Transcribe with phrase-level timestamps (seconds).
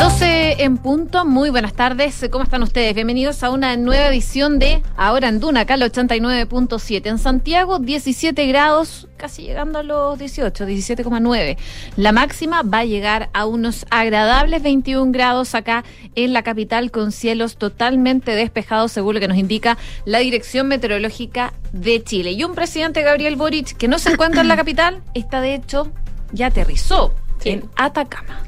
[0.00, 2.94] 12 en punto, muy buenas tardes, ¿cómo están ustedes?
[2.94, 7.06] Bienvenidos a una nueva edición de Ahora en Duna, acá al 89.7.
[7.06, 11.58] En Santiago, 17 grados, casi llegando a los 18, 17,9.
[11.96, 17.12] La máxima va a llegar a unos agradables 21 grados acá en la capital, con
[17.12, 19.76] cielos totalmente despejados, según lo que nos indica
[20.06, 22.32] la Dirección Meteorológica de Chile.
[22.32, 25.92] Y un presidente, Gabriel Boric, que no se encuentra en la capital, está de hecho,
[26.32, 27.12] ya aterrizó
[27.44, 28.44] en Atacama.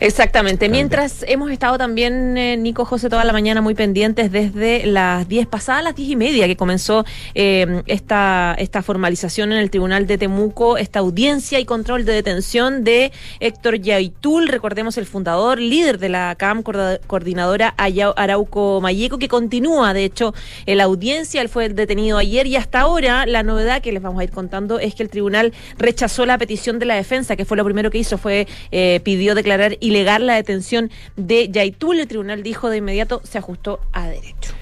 [0.00, 0.68] Exactamente.
[0.68, 5.46] Mientras hemos estado también, eh, Nico José, toda la mañana muy pendientes desde las 10
[5.46, 7.04] pasadas, las 10 y media que comenzó
[7.34, 12.84] eh, esta, esta formalización en el Tribunal de Temuco, esta audiencia y control de detención
[12.84, 19.94] de Héctor Yaitul, recordemos el fundador, líder de la CAM, coordinadora Arauco Mayeco, que continúa,
[19.94, 20.34] de hecho,
[20.66, 21.40] en la audiencia.
[21.40, 24.78] Él fue detenido ayer y hasta ahora la novedad que les vamos a ir contando
[24.78, 27.98] es que el tribunal rechazó la petición de la defensa, que fue lo primero que
[27.98, 28.35] hizo, fue
[28.72, 32.00] eh, pidió declarar ilegal la detención de Yaitul.
[32.00, 34.54] El tribunal dijo de inmediato se ajustó a derecho.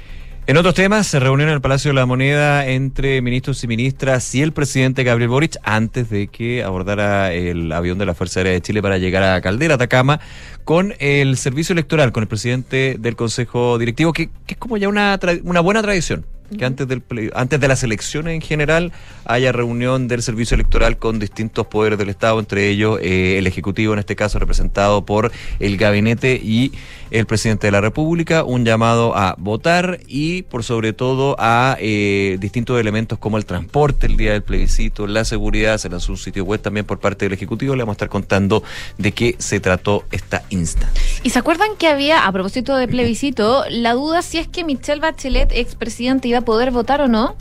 [0.46, 4.34] En otros temas, se reunió en el Palacio de la Moneda entre ministros y ministras
[4.34, 8.52] y el presidente Gabriel Boric antes de que abordara el avión de la Fuerza Aérea
[8.52, 10.20] de Chile para llegar a Caldera, Atacama,
[10.64, 14.88] con el servicio electoral, con el presidente del Consejo Directivo, que, que es como ya
[14.88, 16.24] una, una buena tradición
[16.56, 17.02] que antes, del,
[17.34, 18.92] antes de las elecciones en general
[19.24, 23.92] haya reunión del servicio electoral con distintos poderes del Estado, entre ellos eh, el Ejecutivo,
[23.92, 26.72] en este caso representado por el gabinete y
[27.10, 32.36] el presidente de la República, un llamado a votar y por sobre todo a eh,
[32.40, 36.44] distintos elementos como el transporte el día del plebiscito, la seguridad, se lanzó un sitio
[36.44, 38.62] web también por parte del Ejecutivo, le vamos a estar contando
[38.98, 40.44] de qué se trató esta
[41.22, 45.00] ¿Y se acuerdan que había, a propósito de plebiscito, la duda si es que Michelle
[45.00, 47.36] Bachelet, expresidente, iba a poder votar o no?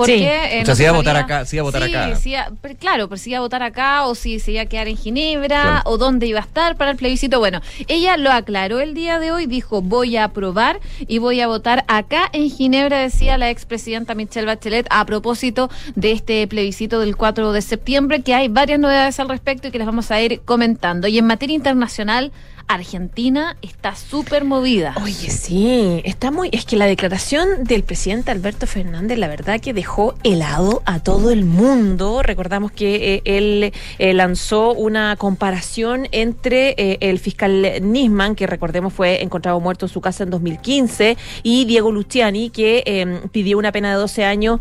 [0.00, 0.24] Porque, sí.
[0.24, 2.18] Eh, o sea, si iba a votar acá, si iba a votar acá.
[2.62, 4.96] Pero, claro, pero si iba a votar acá o si se iba a quedar en
[4.96, 7.38] Ginebra o dónde iba a estar para el plebiscito.
[7.38, 11.48] Bueno, ella lo aclaró el día de hoy, dijo voy a aprobar y voy a
[11.48, 17.14] votar acá en Ginebra, decía la expresidenta Michelle Bachelet a propósito de este plebiscito del
[17.14, 20.40] 4 de septiembre, que hay varias novedades al respecto y que les vamos a ir
[20.46, 21.08] comentando.
[21.08, 22.32] Y en materia internacional,
[22.70, 24.94] Argentina está súper movida.
[25.02, 26.50] Oye, sí, está muy.
[26.52, 31.32] Es que la declaración del presidente Alberto Fernández, la verdad que dejó helado a todo
[31.32, 32.22] el mundo.
[32.22, 38.92] Recordamos que eh, él eh, lanzó una comparación entre eh, el fiscal Nisman, que recordemos
[38.92, 43.72] fue encontrado muerto en su casa en 2015, y Diego Luciani, que em, pidió una
[43.72, 44.60] pena de 12 años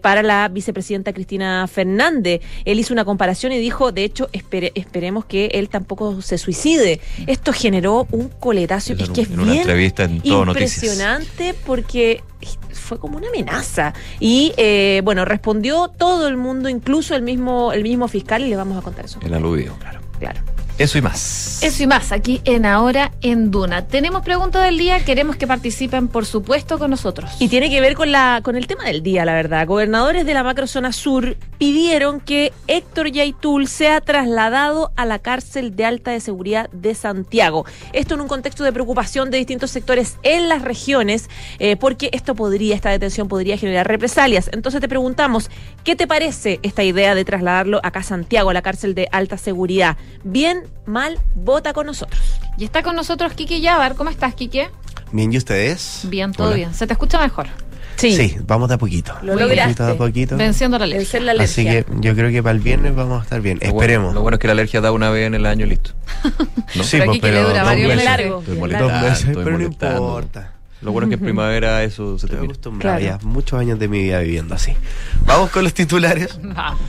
[0.00, 2.40] para la vicepresidenta Cristina Fernández.
[2.64, 7.00] Él hizo una comparación y dijo, de hecho, esperemos que él tampoco se suicide.
[7.26, 8.92] Esto generó un coletazo.
[8.92, 9.70] es que es bien
[10.22, 12.22] impresionante porque
[12.72, 13.94] fue como una amenaza.
[14.18, 18.56] Y eh, bueno, respondió todo el mundo, incluso el mismo, el mismo fiscal, y le
[18.56, 19.20] vamos a contar eso.
[19.22, 20.00] El aludido, claro.
[20.18, 20.40] Claro.
[20.80, 21.62] Eso y más.
[21.62, 23.86] Eso y más aquí en Ahora en Duna.
[23.86, 27.32] Tenemos pregunta del día, queremos que participen por supuesto con nosotros.
[27.38, 29.66] Y tiene que ver con la con el tema del día, la verdad.
[29.66, 35.84] Gobernadores de la macrozona sur pidieron que Héctor Yaitul sea trasladado a la cárcel de
[35.84, 37.66] alta de seguridad de Santiago.
[37.92, 42.34] Esto en un contexto de preocupación de distintos sectores en las regiones, eh, porque esto
[42.34, 44.48] podría, esta detención podría generar represalias.
[44.50, 45.50] Entonces te preguntamos,
[45.84, 49.36] ¿qué te parece esta idea de trasladarlo acá a Santiago, a la cárcel de alta
[49.36, 49.98] seguridad?
[50.24, 52.20] Bien mal, vota con nosotros.
[52.58, 53.94] Y está con nosotros Kiki Yabar.
[53.94, 54.62] ¿Cómo estás, Kiki?
[55.12, 56.02] Bien, ¿y ustedes?
[56.04, 56.74] Bien, todo bien.
[56.74, 57.48] ¿Se te escucha mejor?
[57.96, 58.16] Sí.
[58.16, 59.14] sí, vamos de a poquito.
[59.22, 59.82] Lo lograste.
[59.82, 60.36] De a poquito.
[60.36, 61.20] Venciendo la alergia.
[61.20, 63.58] la Así que yo creo que para el viernes vamos a estar bien.
[63.60, 64.14] Esperemos.
[64.14, 65.90] lo bueno es que la alergia da una vez en el año listo.
[66.74, 66.84] ¿No?
[66.84, 68.04] Sí, pero, aquí que le dura varios meses.
[68.04, 68.42] Largo.
[68.46, 70.54] Dos meses, pero no importa.
[70.80, 72.54] Lo bueno es que en primavera eso se termina.
[72.78, 73.00] Claro.
[73.00, 74.72] ya muchos años de mi vida viviendo así.
[75.26, 76.38] Vamos con los titulares.
[76.42, 76.80] Vamos.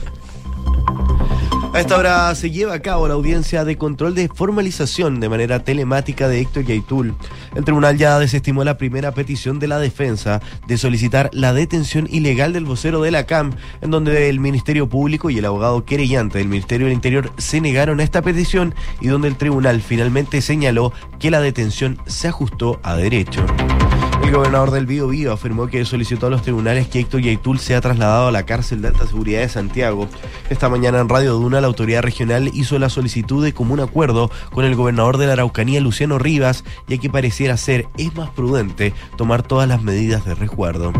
[1.72, 5.64] A esta hora se lleva a cabo la audiencia de control de formalización de manera
[5.64, 7.14] telemática de Héctor Yaitul.
[7.56, 12.52] El tribunal ya desestimó la primera petición de la defensa de solicitar la detención ilegal
[12.52, 16.48] del vocero de la CAM, en donde el Ministerio Público y el abogado querellante del
[16.48, 21.30] Ministerio del Interior se negaron a esta petición y donde el tribunal finalmente señaló que
[21.30, 23.46] la detención se ajustó a derecho.
[24.32, 27.82] El gobernador del Bío Bío afirmó que solicitó a los tribunales que Héctor Yaitul sea
[27.82, 30.08] trasladado a la cárcel de alta seguridad de Santiago.
[30.48, 34.64] Esta mañana en Radio Duna, la autoridad regional hizo la solicitud de común acuerdo con
[34.64, 39.42] el gobernador de la Araucanía, Luciano Rivas, ya que pareciera ser es más prudente tomar
[39.42, 40.94] todas las medidas de resguardo.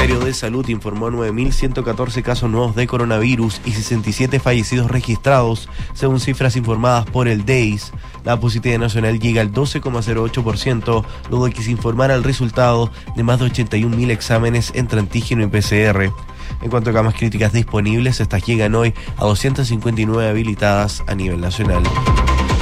[0.00, 6.56] Ministerio de Salud informó 9.114 casos nuevos de coronavirus y 67 fallecidos registrados, según cifras
[6.56, 7.92] informadas por el DEIS.
[8.24, 13.40] La positividad nacional llega al 12,08%, luego de que se informara el resultado de más
[13.40, 16.10] de 81.000 exámenes entre antígeno y PCR.
[16.62, 21.82] En cuanto a camas críticas disponibles, estas llegan hoy a 259 habilitadas a nivel nacional.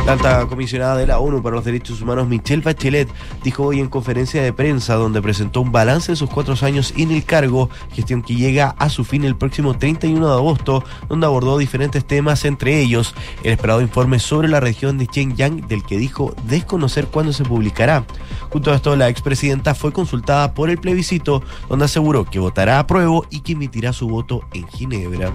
[0.08, 3.10] La alta comisionada de la ONU para los Derechos Humanos, Michelle Bachelet,
[3.44, 7.10] dijo hoy en conferencia de prensa donde presentó un balance de sus cuatro años en
[7.10, 11.58] el cargo, gestión que llega a su fin el próximo 31 de agosto, donde abordó
[11.58, 16.34] diferentes temas, entre ellos el esperado informe sobre la región de Xinjiang, del que dijo
[16.44, 18.06] desconocer cuándo se publicará.
[18.48, 22.86] Junto a esto, la expresidenta fue consultada por el plebiscito, donde aseguró que votará a
[22.86, 25.34] prueba y que emitirá su voto en Ginebra.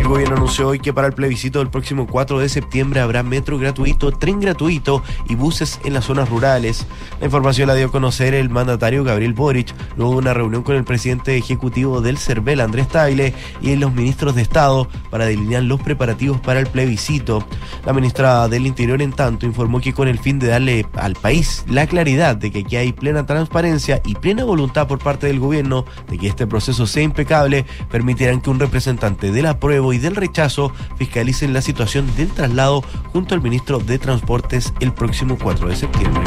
[0.00, 3.58] El gobierno anunció hoy que para el plebiscito del próximo 4 de septiembre habrá metro
[3.58, 6.86] gratuito, tren gratuito y buses en las zonas rurales.
[7.20, 10.76] La información la dio a conocer el mandatario Gabriel Boric luego de una reunión con
[10.76, 15.80] el presidente ejecutivo del CERVEL, Andrés Taile, y los ministros de Estado para delinear los
[15.80, 17.44] preparativos para el plebiscito.
[17.84, 21.64] La ministra del Interior, en tanto, informó que con el fin de darle al país
[21.68, 25.84] la claridad de que aquí hay plena transparencia y plena voluntad por parte del gobierno
[26.08, 30.16] de que este proceso sea impecable, permitirán que un representante de la prueba y del
[30.16, 32.82] rechazo fiscalicen la situación del traslado
[33.12, 36.22] junto al ministro de Transportes el próximo 4 de septiembre.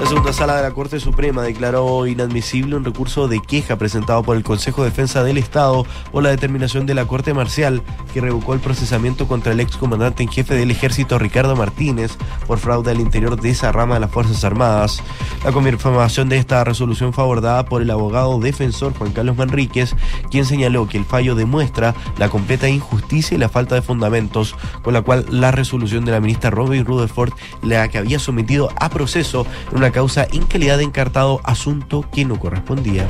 [0.00, 4.36] La segunda sala de la Corte Suprema declaró inadmisible un recurso de queja presentado por
[4.36, 7.80] el Consejo de Defensa del Estado por la determinación de la Corte Marcial
[8.12, 12.90] que revocó el procesamiento contra el excomandante en jefe del ejército Ricardo Martínez por fraude
[12.90, 15.02] al interior de esa rama de las Fuerzas Armadas.
[15.44, 19.94] La confirmación de esta resolución fue abordada por el abogado defensor Juan Carlos Manríquez,
[20.30, 24.92] quien señaló que el fallo demuestra la completa injusticia y la falta de fundamentos, con
[24.92, 27.32] la cual la resolución de la ministra Robin Rutherford,
[27.62, 32.24] la que había sometido a proceso en una causa en calidad de encartado asunto que
[32.24, 33.06] no correspondía.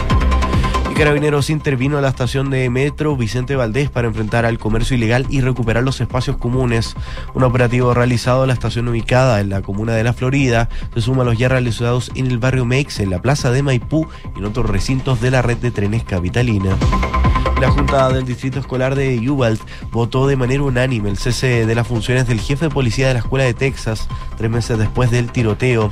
[0.91, 5.27] Y Carabineros intervino a la estación de metro Vicente Valdés para enfrentar al comercio ilegal
[5.29, 6.95] y recuperar los espacios comunes.
[7.35, 11.23] Un operativo realizado en la estación ubicada en la comuna de La Florida se suma
[11.23, 14.07] a los ya realizados en el barrio Mex, en la plaza de Maipú
[14.37, 16.77] y en otros recintos de la red de trenes capitalina.
[17.65, 21.87] La Junta del Distrito Escolar de Uvalde votó de manera unánime el cese de las
[21.87, 24.07] funciones del jefe de policía de la Escuela de Texas,
[24.37, 25.91] tres meses después del tiroteo.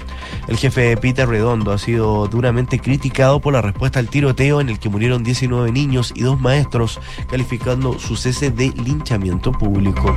[0.49, 4.79] El jefe Peter Redondo ha sido duramente criticado por la respuesta al tiroteo en el
[4.79, 10.15] que murieron 19 niños y dos maestros, calificando su cese de linchamiento público.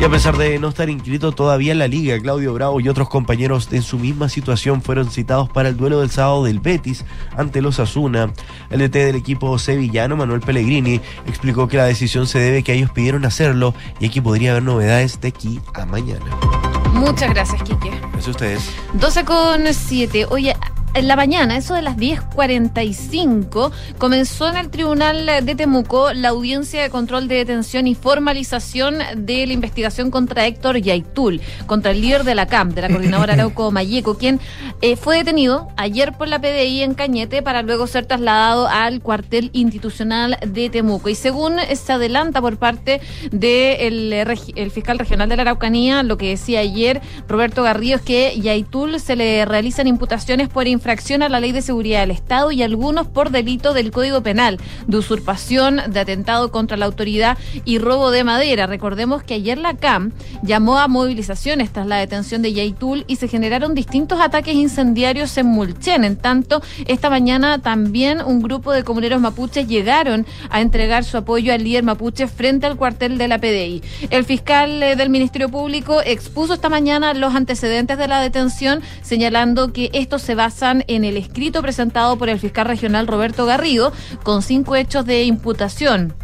[0.00, 3.08] Y a pesar de no estar inscrito todavía en la liga, Claudio Bravo y otros
[3.08, 7.04] compañeros en su misma situación fueron citados para el duelo del sábado del Betis
[7.36, 8.32] ante los Asuna.
[8.68, 10.71] El DT del equipo sevillano, Manuel Pellegrini,
[11.26, 15.20] explicó que la decisión se debe que ellos pidieron hacerlo y que podría haber novedades
[15.20, 16.24] de aquí a mañana.
[16.92, 17.90] Muchas gracias, Quique.
[18.18, 18.70] Eso ustedes.
[18.94, 20.26] 12 con 7.
[20.30, 20.54] Oye,
[20.94, 26.82] en la mañana, eso de las 10.45, comenzó en el Tribunal de Temuco la audiencia
[26.82, 32.24] de control de detención y formalización de la investigación contra Héctor Yaitul, contra el líder
[32.24, 34.38] de la CAM, de la coordinadora Arauco Mayeco, quien
[34.82, 39.50] eh, fue detenido ayer por la PDI en Cañete para luego ser trasladado al cuartel
[39.54, 41.08] institucional de Temuco.
[41.08, 43.00] Y según se adelanta por parte
[43.30, 48.38] del el fiscal regional de la Araucanía, lo que decía ayer Roberto Garrido es que
[48.38, 52.60] Yaitul se le realizan imputaciones por infracción a la Ley de Seguridad del Estado y
[52.60, 54.58] algunos por delito del Código Penal,
[54.88, 58.66] de usurpación, de atentado contra la autoridad y robo de madera.
[58.66, 60.10] Recordemos que ayer la CAM
[60.42, 65.46] llamó a movilizaciones tras la detención de Yaitul y se generaron distintos ataques incendiarios en
[65.46, 66.02] Mulchen.
[66.02, 71.54] En tanto, esta mañana también un grupo de comuneros mapuches llegaron a entregar su apoyo
[71.54, 73.82] al líder mapuche frente al cuartel de la PDI.
[74.10, 79.72] El fiscal eh, del Ministerio Público expuso esta mañana los antecedentes de la detención, señalando
[79.72, 80.34] que estos se
[80.86, 86.14] en el escrito presentado por el fiscal regional Roberto Garrido con cinco hechos de imputación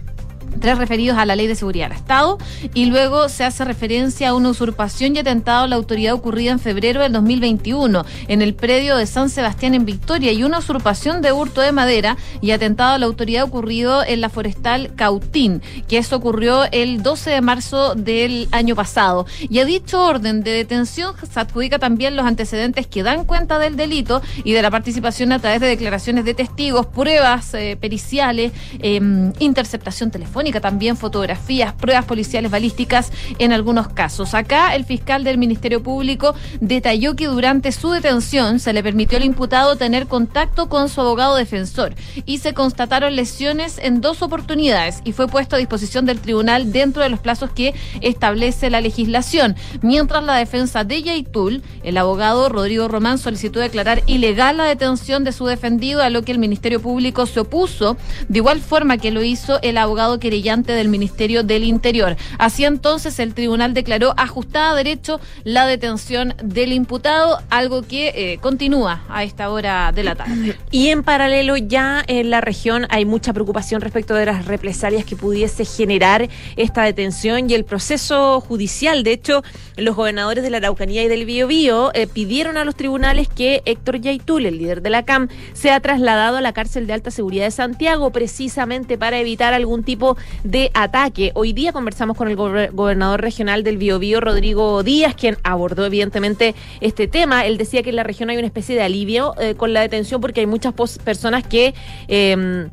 [0.61, 2.39] tres referidos a la Ley de Seguridad del Estado
[2.75, 6.59] y luego se hace referencia a una usurpación y atentado a la autoridad ocurrida en
[6.59, 11.33] febrero del 2021 en el predio de San Sebastián en Victoria y una usurpación de
[11.33, 16.17] hurto de madera y atentado a la autoridad ocurrido en la forestal Cautín, que eso
[16.17, 19.27] ocurrió el 12 de marzo del año pasado.
[19.49, 23.77] Y a dicho orden de detención se adjudica también los antecedentes que dan cuenta del
[23.77, 29.01] delito y de la participación a través de declaraciones de testigos, pruebas eh, periciales, eh,
[29.39, 34.35] interceptación telefónica también fotografías, pruebas policiales balísticas en algunos casos.
[34.35, 39.25] Acá el fiscal del Ministerio Público detalló que durante su detención se le permitió al
[39.25, 45.13] imputado tener contacto con su abogado defensor y se constataron lesiones en dos oportunidades y
[45.13, 49.57] fue puesto a disposición del tribunal dentro de los plazos que establece la legislación.
[49.83, 55.33] Mientras la defensa de Yaitul, el abogado Rodrigo Román solicitó declarar ilegal la detención de
[55.33, 57.97] su defendido, a lo que el Ministerio Público se opuso,
[58.29, 62.15] de igual forma que lo hizo el abogado querellante del Ministerio del Interior.
[62.37, 68.39] Así entonces el tribunal declaró ajustada a derecho la detención del imputado, algo que eh,
[68.43, 70.55] continúa a esta hora de la tarde.
[70.71, 75.17] Y en paralelo ya en la región hay mucha preocupación respecto de las represalias que
[75.17, 79.05] pudiese generar esta detención y el proceso judicial.
[79.05, 79.43] De hecho,
[79.79, 84.03] los gobernadores de la Araucanía y del Biobío eh, pidieron a los tribunales que Héctor
[84.03, 87.51] Yaitul, el líder de la CAM, sea trasladado a la cárcel de alta seguridad de
[87.51, 91.33] Santiago precisamente para evitar algún tipo de ataque.
[91.35, 97.09] Hoy día conversamos con el gobernador regional del Biobío, Rodrigo Díaz, quien abordó evidentemente este
[97.09, 97.47] tema.
[97.47, 100.21] Él decía que en la región hay una especie de alivio eh, con la detención
[100.21, 101.75] porque hay muchas personas que...
[102.09, 102.69] Eh,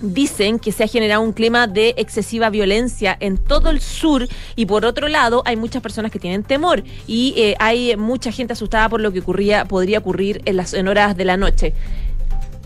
[0.00, 4.66] dicen que se ha generado un clima de excesiva violencia en todo el sur y
[4.66, 8.88] por otro lado hay muchas personas que tienen temor y eh, hay mucha gente asustada
[8.88, 11.74] por lo que ocurría podría ocurrir en las en horas de la noche.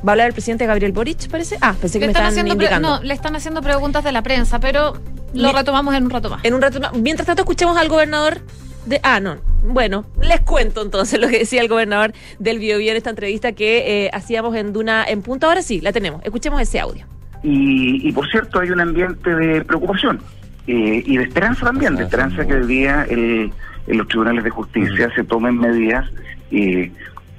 [0.07, 1.57] ¿Va a hablar el presidente Gabriel Boric, parece?
[1.63, 2.99] Ah, pensé que me estaban indicando.
[2.99, 5.01] No, le están haciendo preguntas de la prensa, pero
[5.33, 6.45] lo retomamos en un rato más.
[6.45, 6.93] En un rato más.
[6.93, 8.41] Mientras tanto, escuchemos al gobernador
[8.85, 9.01] de...
[9.03, 9.37] Ah, no.
[9.63, 14.05] Bueno, les cuento entonces lo que decía el gobernador del Biobío en esta entrevista que
[14.05, 15.47] eh, hacíamos en Duna en punto.
[15.47, 16.23] Ahora sí, la tenemos.
[16.23, 17.07] Escuchemos ese audio.
[17.43, 20.19] Y, por cierto, hay un ambiente de preocupación
[20.67, 23.53] eh, y de esperanza también, de esperanza que hoy día en
[23.87, 26.09] los tribunales de justicia se tomen medidas,
[26.51, 26.91] eh,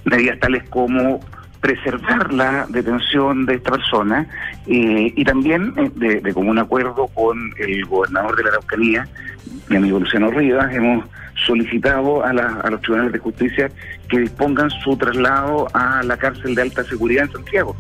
[0.03, 1.21] medidas tales como
[1.65, 4.27] preservar la detención de esta persona
[4.67, 9.07] eh, y también de, de, común acuerdo con el gobernador de la Araucanía,
[9.69, 11.05] mi amigo Luciano Rivas, hemos
[11.43, 13.71] solicitado a, a los tribunales de justicia
[14.07, 17.75] que dispongan su traslado a la cárcel de alta seguridad en Santiago.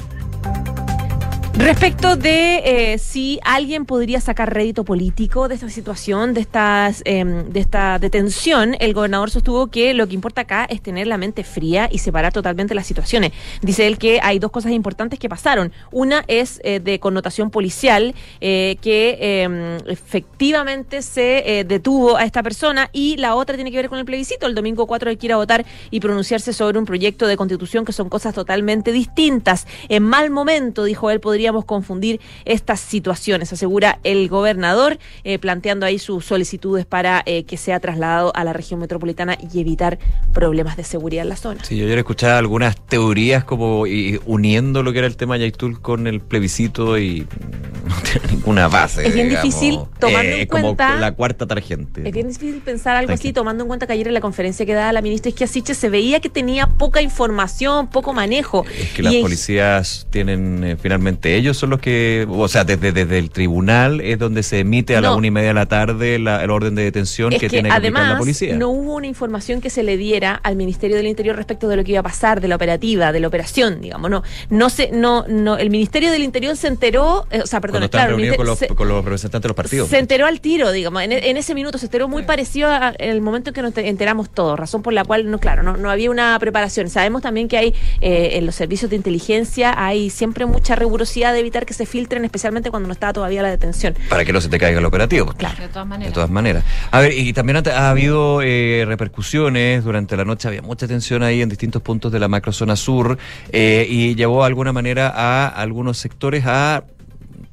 [1.57, 7.59] Respecto de eh, si alguien podría sacar rédito político de esta situación, de, estas, de
[7.59, 11.87] esta detención, el gobernador sostuvo que lo que importa acá es tener la mente fría
[11.89, 13.31] y separar totalmente las situaciones.
[13.61, 15.71] Dice él que hay dos cosas importantes que pasaron.
[15.91, 22.89] Una es eh, de connotación policial, eh, que em, efectivamente se detuvo a esta persona,
[22.91, 24.45] y la otra tiene que ver con el plebiscito.
[24.45, 28.09] El domingo 4 hay que votar y pronunciarse sobre un proyecto de constitución que son
[28.09, 29.65] cosas totalmente distintas.
[29.87, 35.99] En mal momento, dijo él, podría confundir estas situaciones, asegura el gobernador, eh, planteando ahí
[35.99, 39.99] sus solicitudes para eh, que sea trasladado a la región metropolitana y evitar
[40.33, 41.63] problemas de seguridad en la zona.
[41.63, 43.83] Sí, yo ayer escuchaba algunas teorías como
[44.25, 47.21] uniendo lo que era el tema Yaitul con el plebiscito y
[47.87, 49.07] no tiene ninguna base.
[49.07, 50.95] Es bien difícil tomando en eh, cuenta.
[50.95, 51.65] la cuarta tarjeta.
[52.03, 54.73] Es bien difícil pensar algo así, tomando en cuenta que ayer en la conferencia que
[54.73, 58.65] daba la ministra Isquiasiche se veía que tenía poca información, poco manejo.
[58.79, 63.29] Es que las policías tienen finalmente ellos son los que, o sea, desde, desde el
[63.29, 66.49] tribunal es donde se emite a la una y media de la tarde la, el
[66.49, 68.55] orden de detención que, tiene que además, la policía.
[68.55, 71.83] No hubo una información que se le diera al Ministerio del Interior respecto de lo
[71.83, 75.25] que iba a pasar, de la operativa, de la operación, digamos, no, no se, no,
[75.27, 78.87] no, el Ministerio del Interior se enteró, eh, o sea, perdón, claro, con los, con
[78.87, 79.89] los, representantes de los partidos.
[79.89, 83.53] Se enteró al tiro, digamos, en, ese minuto se enteró muy parecido al momento en
[83.53, 86.89] que nos enteramos todos, razón por la cual, no, claro, no, no había una preparación.
[86.89, 91.39] Sabemos también que hay eh, en los servicios de inteligencia hay siempre mucha rigurosidad de
[91.39, 93.95] evitar que se filtren, especialmente cuando no está todavía la detención.
[94.09, 95.33] Para que no se te caiga el operativo.
[95.37, 96.11] Claro, de todas maneras.
[96.11, 96.63] De todas maneras.
[96.91, 101.41] A ver, y también ha, habido eh, repercusiones durante la noche, había mucha tensión ahí
[101.41, 103.17] en distintos puntos de la macrozona sur
[103.51, 106.83] eh, y llevó de alguna manera a algunos sectores a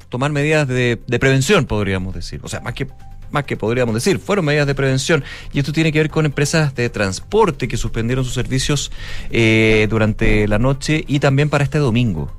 [0.09, 2.41] tomar medidas de, prevención, podríamos decir.
[2.43, 2.87] O sea, más que
[3.31, 5.25] más que podríamos decir, fueron medidas de prevención.
[5.55, 8.93] Y esto tiene que ver con empresas de transporte que suspendieron sus servicios
[9.31, 12.31] eh, durante la noche y también para este domingo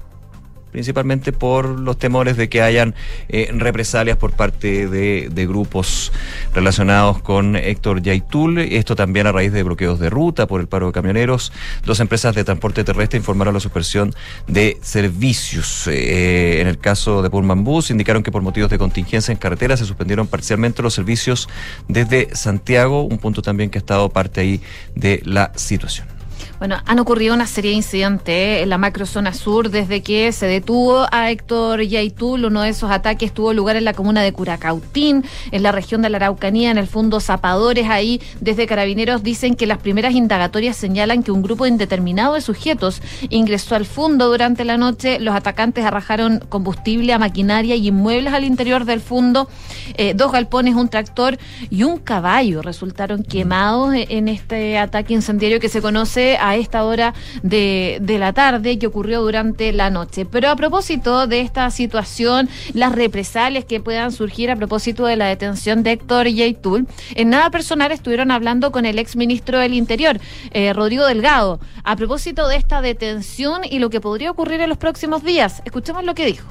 [0.73, 2.95] principalmente por los temores de que hayan
[3.29, 6.11] eh, represalias por parte de, grupos
[6.53, 8.57] relacionados con Héctor Yaitul.
[8.57, 11.53] Esto también a raíz de bloqueos de ruta por el paro de camioneros.
[11.85, 14.15] Dos empresas de transporte terrestre informaron la suspensión
[14.47, 15.87] de servicios.
[15.87, 19.77] Eh, en el caso de Pullman Bus, indicaron que por motivos de contingencia en carretera
[19.77, 21.47] se suspendieron parcialmente los servicios
[21.87, 24.61] desde Santiago, un punto también que ha estado parte ahí
[24.95, 26.12] de la situación.
[26.59, 31.05] Bueno, han ocurrido una serie de incidentes en la macrozona sur desde que se detuvo
[31.11, 32.45] a Héctor Yaitul.
[32.45, 36.09] Uno de esos ataques tuvo lugar en la comuna de Curacautín, en la región de
[36.09, 37.89] la Araucanía, en el fondo Zapadores.
[37.89, 43.01] Ahí, desde Carabineros, dicen que las primeras indagatorias señalan que un grupo indeterminado de sujetos
[43.29, 45.19] ingresó al fondo durante la noche.
[45.19, 49.49] Los atacantes arrajaron combustible a maquinaria y inmuebles al interior del fondo.
[49.95, 51.37] Eh, dos galpones, un tractor
[51.69, 57.13] y un caballo resultaron quemados en este ataque incendiario que se conoce a esta hora
[57.41, 60.25] de, la tarde que ocurrió durante la noche.
[60.25, 65.25] Pero a propósito de esta situación, las represalias que puedan surgir a propósito de la
[65.25, 70.19] detención de Héctor Yaitul, en nada personal estuvieron hablando con el ex ministro del Interior,
[70.51, 74.77] eh, Rodrigo Delgado, a propósito de esta detención y lo que podría ocurrir en los
[74.77, 75.61] próximos días.
[75.65, 76.47] Escuchemos lo que dijo.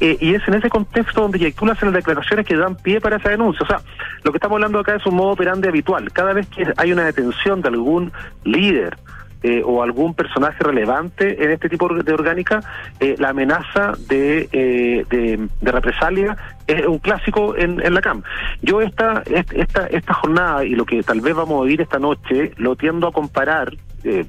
[0.00, 3.16] Eh, y es en ese contexto donde Yaitul hace las declaraciones que dan pie para
[3.16, 3.62] esa denuncia.
[3.64, 3.82] O sea,
[4.22, 6.10] lo que estamos hablando acá es un modo operandi habitual.
[6.12, 8.10] Cada vez que hay una detención de algún
[8.44, 8.96] líder,
[9.42, 12.60] eh, o algún personaje relevante en este tipo de orgánica,
[13.00, 18.22] eh, la amenaza de, eh, de, represalia es un clásico en, en la CAM.
[18.62, 22.52] Yo esta, esta, esta jornada y lo que tal vez vamos a oír esta noche
[22.56, 23.72] lo tiendo a comparar.
[24.04, 24.24] Eh,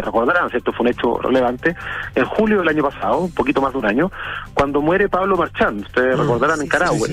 [0.00, 0.72] recordarán, ¿cierto?
[0.72, 1.74] Fue un hecho relevante.
[2.14, 4.10] En julio del año pasado, un poquito más de un año,
[4.54, 7.08] cuando muere Pablo Marchán, ustedes recordarán en Carahue,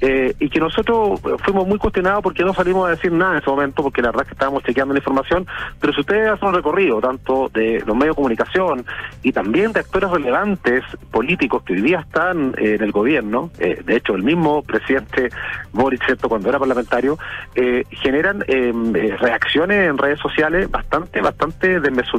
[0.00, 3.50] eh, y que nosotros fuimos muy cuestionados porque no salimos a decir nada en ese
[3.50, 5.46] momento, porque la verdad es que estábamos chequeando la información,
[5.80, 8.84] pero si ustedes hacen un recorrido, tanto de los medios de comunicación
[9.22, 13.82] y también de actores relevantes políticos que hoy día están eh, en el gobierno, eh,
[13.84, 15.30] de hecho el mismo presidente
[15.72, 16.28] Boric, ¿cierto?
[16.28, 17.18] cuando era parlamentario,
[17.54, 22.11] eh, generan em, eh, reacciones en redes sociales bastante, bastante desmesuradas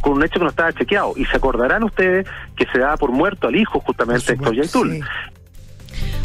[0.00, 1.12] con un hecho que no estaba chequeado.
[1.16, 2.26] Y se acordarán ustedes
[2.56, 4.92] que se da por muerto al hijo justamente Héctor Yaitul.
[4.92, 5.00] Sí.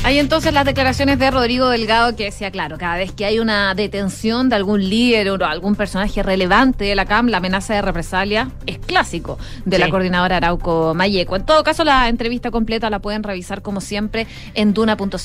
[0.02, 3.76] Hay entonces las declaraciones de Rodrigo Delgado que decía, claro, cada vez que hay una
[3.76, 8.50] detención de algún líder o algún personaje relevante de la CAM, la amenaza de represalia
[8.66, 9.82] es clásico de sí.
[9.82, 11.36] la coordinadora Arauco Mayeco.
[11.36, 15.16] En todo caso, la entrevista completa la pueden revisar como siempre en duna.cl.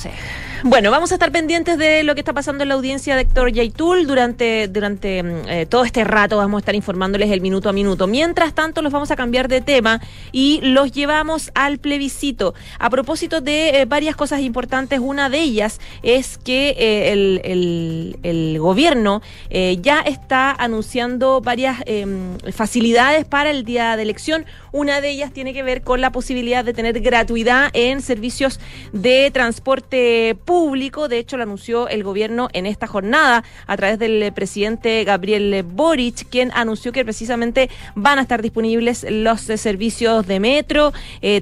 [0.64, 3.52] Bueno, vamos a estar pendientes de lo que está pasando en la audiencia de Héctor
[3.52, 6.38] Yaitul durante, durante eh, todo este rato.
[6.38, 8.08] Vamos a estar informándoles el minuto a minuto.
[8.08, 10.00] Mientras tanto, los vamos a cambiar de tema
[10.32, 12.54] y los llevamos al plebiscito.
[12.78, 14.63] A propósito de eh, varias cosas importantes
[15.00, 22.06] una de ellas es que eh, el, el, gobierno eh, ya está anunciando varias eh,
[22.52, 24.46] facilidades para el día de elección.
[24.72, 28.60] Una de ellas tiene que ver con la posibilidad de tener gratuidad en servicios
[28.92, 31.08] de transporte público.
[31.08, 36.28] De hecho, lo anunció el gobierno en esta jornada a través del presidente Gabriel Boric,
[36.28, 40.92] quien anunció que precisamente van a estar disponibles los servicios de metro,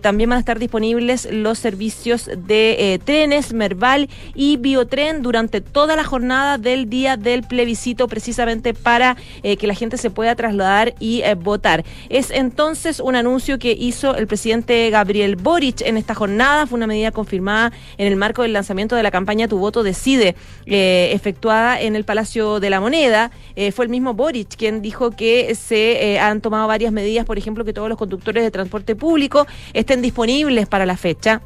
[0.01, 6.03] también van a estar disponibles los servicios de trenes, Merval y Biotren durante toda la
[6.03, 11.21] jornada del día del plebiscito, precisamente para eh, que la gente se pueda trasladar y
[11.21, 11.85] eh, votar.
[12.09, 16.67] Es entonces un anuncio que hizo el presidente Gabriel Boric en esta jornada.
[16.67, 20.35] Fue una medida confirmada en el marco del lanzamiento de la campaña Tu voto decide,
[20.65, 23.31] eh, efectuada en el Palacio de la Moneda.
[23.75, 27.75] fue el mismo Boric quien dijo que se han tomado varias medidas, por ejemplo, que
[27.75, 31.43] todos los conductores de transporte público estén disponibles para la fecha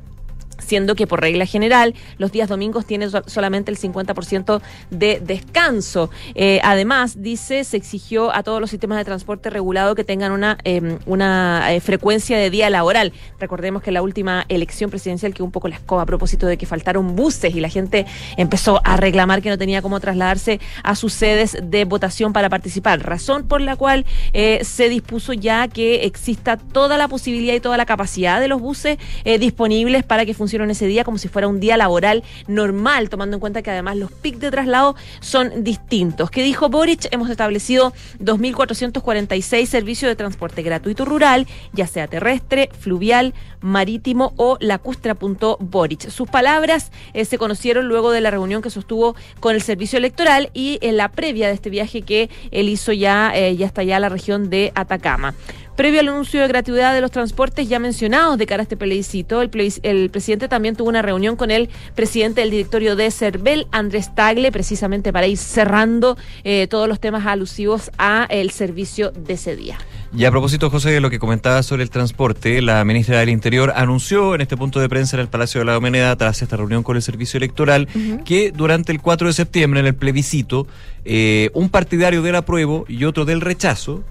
[0.58, 6.10] siendo que por regla general los días domingos tienen solamente el 50% de descanso.
[6.34, 10.58] Eh, además, dice, se exigió a todos los sistemas de transporte regulado que tengan una,
[10.64, 13.12] eh, una eh, frecuencia de día laboral.
[13.38, 16.66] Recordemos que la última elección presidencial que un poco la escoba a propósito de que
[16.66, 21.12] faltaron buses y la gente empezó a reclamar que no tenía cómo trasladarse a sus
[21.12, 26.56] sedes de votación para participar, razón por la cual eh, se dispuso ya que exista
[26.56, 30.70] toda la posibilidad y toda la capacidad de los buses disponibles para que funcionen funcionen
[30.70, 34.12] ese día como si fuera un día laboral normal, tomando en cuenta que además los
[34.12, 36.30] pics de traslado son distintos.
[36.30, 37.08] ¿Qué dijo Boric?
[37.10, 46.10] Hemos establecido 2.446 servicios de transporte gratuito rural, ya sea terrestre, fluvial, marítimo o lacustra.boric.
[46.10, 50.50] Sus palabras eh, se conocieron luego de la reunión que sostuvo con el servicio electoral
[50.54, 53.98] y en la previa de este viaje que él hizo ya, eh, ya está ya
[53.98, 55.34] la región de Atacama.
[55.76, 59.42] Previo al anuncio de gratuidad de los transportes ya mencionados de cara a este plebiscito,
[59.42, 64.50] el, presidente también tuvo una reunión con el presidente del directorio de CERVEL, Andrés Tagle,
[64.50, 69.76] precisamente para ir cerrando eh, todos los temas alusivos a el servicio de ese día.
[70.16, 73.74] Y a propósito, José, de lo que comentaba sobre el transporte, la ministra del Interior
[73.76, 76.84] anunció en este punto de prensa en el Palacio de la Moneda, tras esta reunión
[76.84, 78.24] con el Servicio Electoral, uh -huh.
[78.24, 80.66] que durante el 4 de septiembre, en el plebiscito,
[81.04, 84.04] eh, un partidario del apruebo y otro del rechazo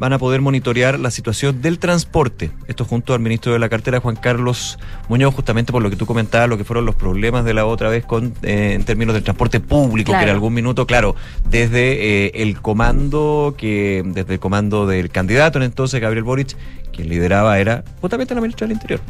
[0.00, 2.50] van a poder monitorear la situación del transporte.
[2.68, 4.78] Esto junto al ministro de la cartera, Juan Carlos
[5.10, 7.90] Muñoz, justamente por lo que tú comentabas, lo que fueron los problemas de la otra
[7.90, 11.16] vez con eh, en términos del transporte público, que en algún minuto, claro,
[11.50, 16.56] desde eh, el comando que desde el comando del candidato en entonces Gabriel Boric
[16.94, 19.00] quien lideraba era justamente la ministra del Interior.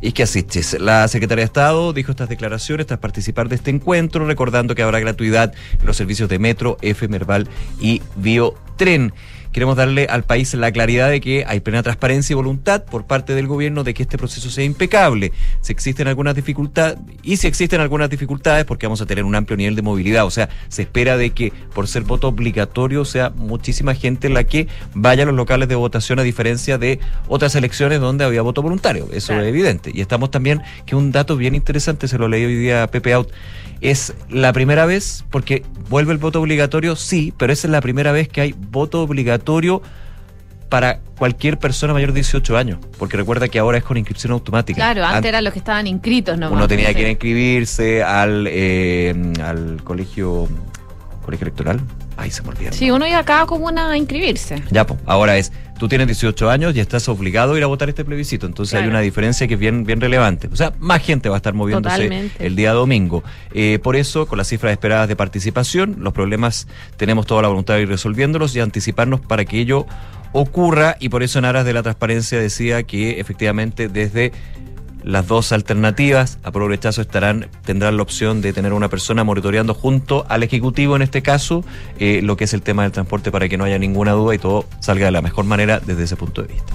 [0.00, 0.76] Y que asistes.
[0.80, 4.98] La secretaria de Estado dijo estas declaraciones tras participar de este encuentro, recordando que habrá
[4.98, 7.48] gratuidad en los servicios de metro, F, Merval
[7.80, 9.12] y Biotren
[9.52, 13.34] queremos darle al país la claridad de que hay plena transparencia y voluntad por parte
[13.34, 15.32] del gobierno de que este proceso sea impecable.
[15.60, 19.56] Si existen algunas dificultades, y si existen algunas dificultades, porque vamos a tener un amplio
[19.56, 23.94] nivel de movilidad, o sea, se espera de que por ser voto obligatorio sea muchísima
[23.94, 28.24] gente la que vaya a los locales de votación a diferencia de otras elecciones donde
[28.24, 29.90] había voto voluntario, eso es evidente.
[29.94, 33.12] Y estamos también, que un dato bien interesante, se lo leí hoy día a Pepe
[33.12, 33.30] Out,
[33.80, 38.12] es la primera vez, porque vuelve el voto obligatorio, sí, pero esa es la primera
[38.12, 39.41] vez que hay voto obligatorio
[40.68, 44.76] para cualquier persona mayor de 18 años, porque recuerda que ahora es con inscripción automática.
[44.76, 46.50] Claro, antes eran los que estaban inscritos, ¿no?
[46.50, 50.48] Uno tenía que ir a inscribirse al, eh, al colegio,
[51.22, 51.80] colegio electoral.
[52.22, 52.72] Ay, se me olvidó.
[52.72, 54.62] Sí, uno iba a cada comuna a inscribirse.
[54.70, 57.88] Ya, pues, ahora es tú tienes 18 años y estás obligado a ir a votar
[57.88, 58.46] este plebiscito.
[58.46, 60.48] Entonces hay una diferencia que es bien, bien relevante.
[60.52, 63.24] O sea, más gente va a estar moviéndose el día domingo.
[63.52, 67.74] Eh, por eso, con las cifras esperadas de participación, los problemas tenemos toda la voluntad
[67.74, 69.84] de ir resolviéndolos y anticiparnos para que ello
[70.30, 70.96] ocurra.
[71.00, 74.30] Y por eso, en aras de la transparencia, decía que efectivamente desde
[75.02, 80.24] las dos alternativas, a rechazo, estarán, tendrán la opción de tener una persona monitoreando junto
[80.28, 81.64] al Ejecutivo, en este caso,
[81.98, 84.38] eh, lo que es el tema del transporte para que no haya ninguna duda y
[84.38, 86.72] todo salga de la mejor manera desde ese punto de vista.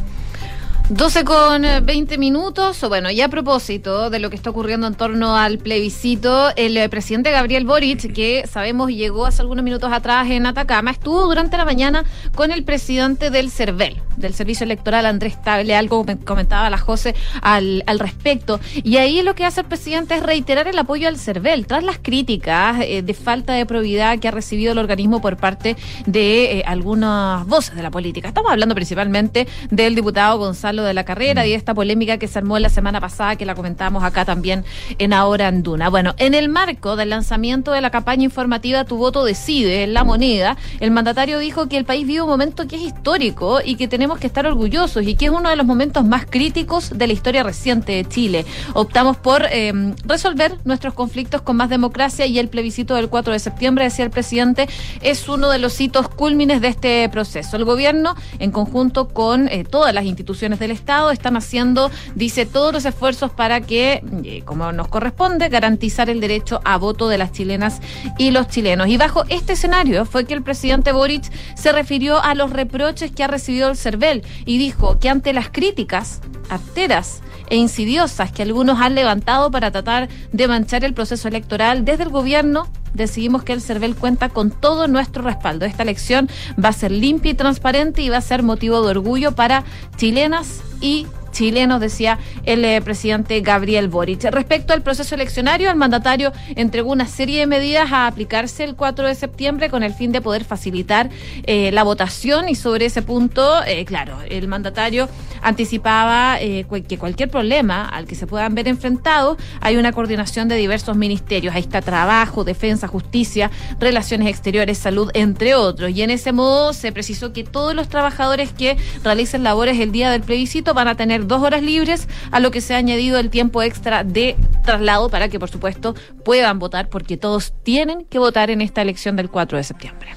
[0.89, 2.82] 12 con 20 eh, minutos.
[2.88, 6.88] Bueno, y a propósito de lo que está ocurriendo en torno al plebiscito, el eh,
[6.88, 11.65] presidente Gabriel Boric, que sabemos llegó hace algunos minutos atrás en Atacama, estuvo durante la
[11.65, 17.15] mañana con el presidente del CERVEL, del Servicio Electoral, Andrés Table, algo comentaba la José
[17.41, 18.62] al, al respecto.
[18.76, 22.00] Y ahí lo que hace el presidente es reiterar el apoyo al CERVEL, tras las
[22.00, 27.45] críticas eh, de falta de probidad que ha recibido el organismo por parte de algunas
[27.45, 28.30] voces de la política.
[28.30, 32.59] Estamos hablando principalmente del diputado Gonzalo de la carrera y esta polémica que se armó
[32.59, 34.65] la semana pasada, que la comentamos acá también
[34.97, 35.89] en Ahora Anduna.
[35.89, 40.03] Bueno, en el marco del lanzamiento de la campaña informativa Tu voto decide en la
[40.03, 43.87] moneda, el mandatario dijo que el país vive un momento que es histórico y que
[43.87, 47.13] tenemos que estar orgullosos y que es uno de los momentos más críticos de la
[47.13, 48.45] historia reciente de Chile.
[48.73, 53.39] Optamos por eh, resolver nuestros conflictos con más democracia y el plebiscito del 4 de
[53.39, 54.67] septiembre, decía el presidente,
[55.01, 57.57] es uno de los hitos cúlmines de este proceso.
[57.57, 62.45] El gobierno, en conjunto con eh, todas las instituciones de el Estado están haciendo, dice,
[62.45, 67.17] todos los esfuerzos para que, eh, como nos corresponde, garantizar el derecho a voto de
[67.17, 67.82] las chilenas
[68.17, 68.88] y los chilenos.
[68.88, 71.23] Y bajo este escenario fue que el presidente Boric
[71.56, 75.49] se refirió a los reproches que ha recibido el CERVEL y dijo que ante las
[75.49, 81.86] críticas arteras e insidiosas que algunos han levantado para tratar de manchar el proceso electoral
[81.86, 85.65] desde el gobierno, decidimos que el CERVEL cuenta con todo nuestro respaldo.
[85.65, 86.29] Esta elección
[86.63, 89.63] va a ser limpia y transparente y va a ser motivo de orgullo para
[89.97, 91.07] chilenas y
[91.38, 94.23] chilenos, decía el eh, presidente Gabriel Boric.
[94.23, 99.08] Respecto al proceso eleccionario, el mandatario entregó una serie de medidas a aplicarse el 4
[99.08, 101.12] de septiembre con el fin de poder facilitar
[101.43, 105.10] eh, la votación y sobre ese punto, eh, claro, el mandatario
[105.43, 110.97] anticipaba que cualquier problema al que se puedan ver enfrentados, hay una coordinación de diversos
[110.97, 111.54] ministerios.
[111.54, 115.91] Ahí está trabajo, defensa, justicia, relaciones exteriores, salud, entre otros.
[115.91, 120.10] Y en ese modo se precisó que todos los trabajadores que realicen labores el día
[120.10, 123.29] del plebiscito van a tener dos horas libres, a lo que se ha añadido el
[123.29, 128.49] tiempo extra de traslado para que, por supuesto, puedan votar, porque todos tienen que votar
[128.49, 130.09] en esta elección del 4 de septiembre.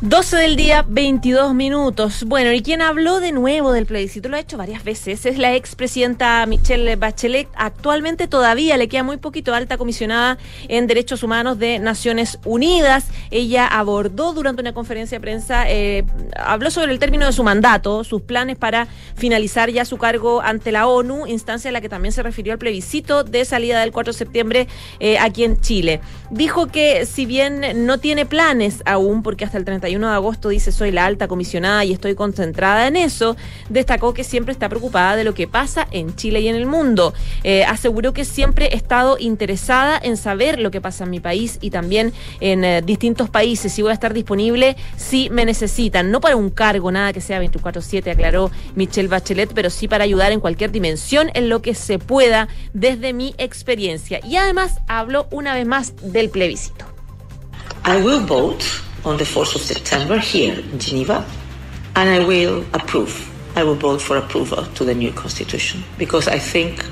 [0.00, 2.22] 12 del día, 22 minutos.
[2.22, 5.56] Bueno, y quien habló de nuevo del plebiscito, lo ha hecho varias veces, es la
[5.56, 7.48] expresidenta Michelle Bachelet.
[7.56, 13.08] Actualmente todavía le queda muy poquito alta comisionada en Derechos Humanos de Naciones Unidas.
[13.32, 16.04] Ella abordó durante una conferencia de prensa, eh,
[16.36, 20.70] habló sobre el término de su mandato, sus planes para finalizar ya su cargo ante
[20.70, 24.12] la ONU, instancia en la que también se refirió al plebiscito de salida del 4
[24.12, 24.68] de septiembre
[25.00, 26.00] eh, aquí en Chile.
[26.30, 30.72] Dijo que si bien no tiene planes aún, porque hasta el 30 de agosto dice
[30.72, 33.36] soy la alta comisionada y estoy concentrada en eso,
[33.68, 37.14] destacó que siempre está preocupada de lo que pasa en Chile y en el mundo.
[37.44, 41.58] Eh, aseguró que siempre he estado interesada en saber lo que pasa en mi país
[41.60, 46.10] y también en eh, distintos países y voy a estar disponible si me necesitan.
[46.10, 50.32] No para un cargo, nada que sea 24-7, aclaró Michelle Bachelet, pero sí para ayudar
[50.32, 54.20] en cualquier dimensión en lo que se pueda desde mi experiencia.
[54.24, 56.84] Y además hablo una vez más del plebiscito.
[57.86, 58.64] I will vote
[59.04, 61.24] on the 4th of September here in Geneva.
[61.98, 63.28] and I will approve.
[63.56, 66.84] I will vote for approval to the new constitution because I think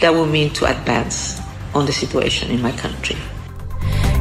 [0.00, 1.38] that will mean to advance
[1.74, 3.16] on the situation in my country.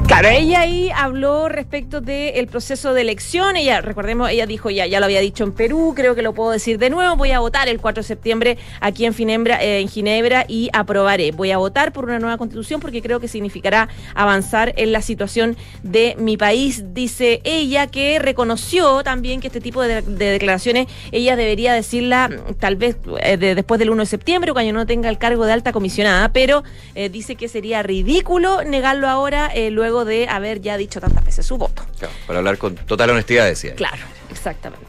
[0.07, 3.55] Claro, ella ahí habló respecto del proceso de elección.
[3.55, 6.51] Ella, recordemos, ella dijo ya, ya lo había dicho en Perú, creo que lo puedo
[6.51, 7.15] decir de nuevo.
[7.15, 11.31] Voy a votar el 4 de septiembre aquí en, Ginebra, eh, en Ginebra y aprobaré.
[11.31, 15.57] Voy a votar por una nueva constitución porque creo que significará avanzar en la situación
[15.81, 16.93] de mi país.
[16.93, 22.75] Dice ella que reconoció también que este tipo de, declaraciones ella debería decirla mm, tal
[22.75, 26.31] vez eh, después del 1 de septiembre cuando no tenga el cargo de alta comisionada,
[26.31, 26.63] pero
[26.93, 31.57] eh, dice que sería ridículo negarlo ahora luego de haber ya dicho tantas veces su
[31.57, 31.83] voto.
[32.27, 33.75] para hablar con total honestidad, decía.
[33.75, 34.85] Claro, exactamente.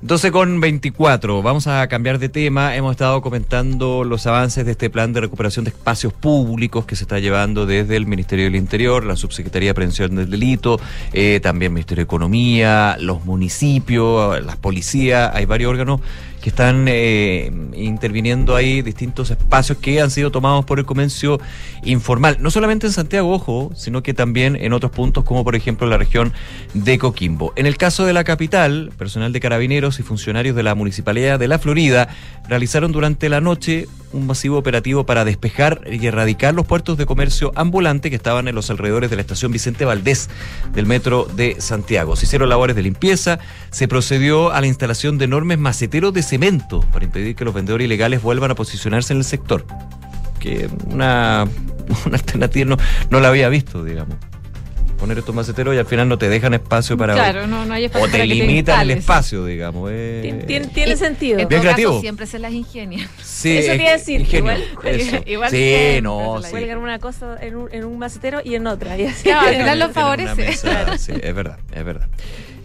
[0.00, 2.76] 12 con 24, vamos a cambiar de tema.
[2.76, 7.02] Hemos estado comentando los avances de este plan de recuperación de espacios públicos que se
[7.02, 10.80] está llevando desde el Ministerio del Interior, la Subsecretaría de Prevención del Delito,
[11.12, 16.00] eh, también Ministerio de Economía, los municipios, las policías, hay varios órganos
[16.48, 21.40] están eh, interviniendo ahí distintos espacios que han sido tomados por el comercio
[21.84, 25.86] informal, no solamente en Santiago, ojo, sino que también en otros puntos como por ejemplo
[25.86, 26.32] la región
[26.74, 27.52] de Coquimbo.
[27.56, 31.48] En el caso de la capital, personal de carabineros y funcionarios de la Municipalidad de
[31.48, 32.08] la Florida
[32.48, 37.52] realizaron durante la noche un masivo operativo para despejar y erradicar los puertos de comercio
[37.54, 40.30] ambulante que estaban en los alrededores de la estación Vicente Valdés
[40.72, 42.16] del metro de Santiago.
[42.16, 43.38] Se hicieron labores de limpieza,
[43.70, 46.22] se procedió a la instalación de enormes maceteros de
[46.92, 49.64] para impedir que los vendedores ilegales vuelvan a posicionarse en el sector.
[50.40, 51.46] Que una,
[52.06, 52.76] una alternativa no,
[53.10, 54.16] no la había visto, digamos
[54.98, 57.14] poner estos maceteros y al final no te dejan espacio para.
[57.14, 58.06] Claro, no, no hay espacio.
[58.06, 59.90] O te limitan el espacio, digamos.
[59.90, 61.38] Tiene, sentido.
[61.38, 62.00] En Bien creativo.
[62.00, 63.08] siempre se las ingenia.
[63.22, 64.34] Sí, eso te iba a decir.
[64.34, 64.64] Igual,
[65.26, 66.42] igual sí, no.
[66.42, 66.50] Sí.
[66.50, 68.98] Cuelgan una cosa en un, en un macetero y en otra.
[68.98, 69.30] Y así.
[69.30, 70.52] al final lo favorece.
[70.98, 72.08] sí, es verdad, es verdad.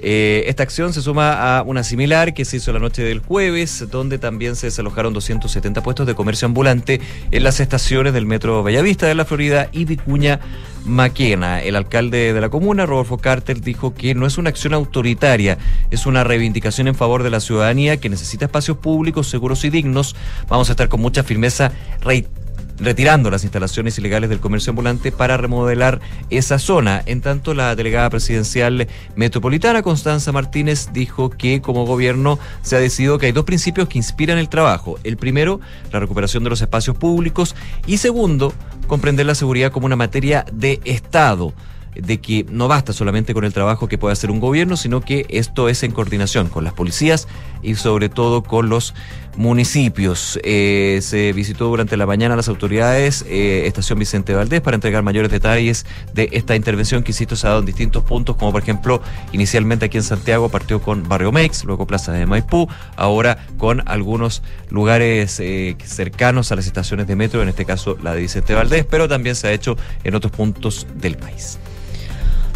[0.06, 3.86] Eh, esta acción se suma a una similar que se hizo la noche del jueves,
[3.90, 7.00] donde también se desalojaron 270 puestos de comercio ambulante
[7.32, 10.42] en las estaciones del metro Bellavista de la Florida y Vicuña
[10.86, 11.62] Maquena.
[11.62, 15.58] El alcalde de la comuna, Rodolfo Carter, dijo que no es una acción autoritaria,
[15.90, 20.18] es una reivindicación en favor de la ciudadanía que necesita espacios públicos seguros y dignos.
[20.50, 21.72] Vamos a estar con mucha firmeza
[22.78, 27.02] retirando las instalaciones ilegales del comercio ambulante para remodelar esa zona.
[27.06, 33.18] En tanto, la delegada presidencial metropolitana, Constanza Martínez, dijo que como gobierno se ha decidido
[33.18, 34.98] que hay dos principios que inspiran el trabajo.
[35.04, 35.60] El primero,
[35.92, 37.56] la recuperación de los espacios públicos
[37.86, 38.54] y segundo,
[38.88, 41.54] comprender la seguridad como una materia de Estado
[41.96, 45.26] de que no basta solamente con el trabajo que puede hacer un gobierno, sino que
[45.30, 47.28] esto es en coordinación con las policías
[47.62, 48.94] y sobre todo con los
[49.36, 50.40] municipios.
[50.44, 55.32] Eh, se visitó durante la mañana las autoridades eh, Estación Vicente Valdés para entregar mayores
[55.32, 59.02] detalles de esta intervención que, insisto, se ha dado en distintos puntos, como por ejemplo,
[59.32, 64.44] inicialmente aquí en Santiago partió con Barrio Mex, luego Plaza de Maipú, ahora con algunos
[64.70, 68.86] lugares eh, cercanos a las estaciones de metro, en este caso la de Vicente Valdés,
[68.86, 71.60] pero también se ha hecho en otros puntos del país.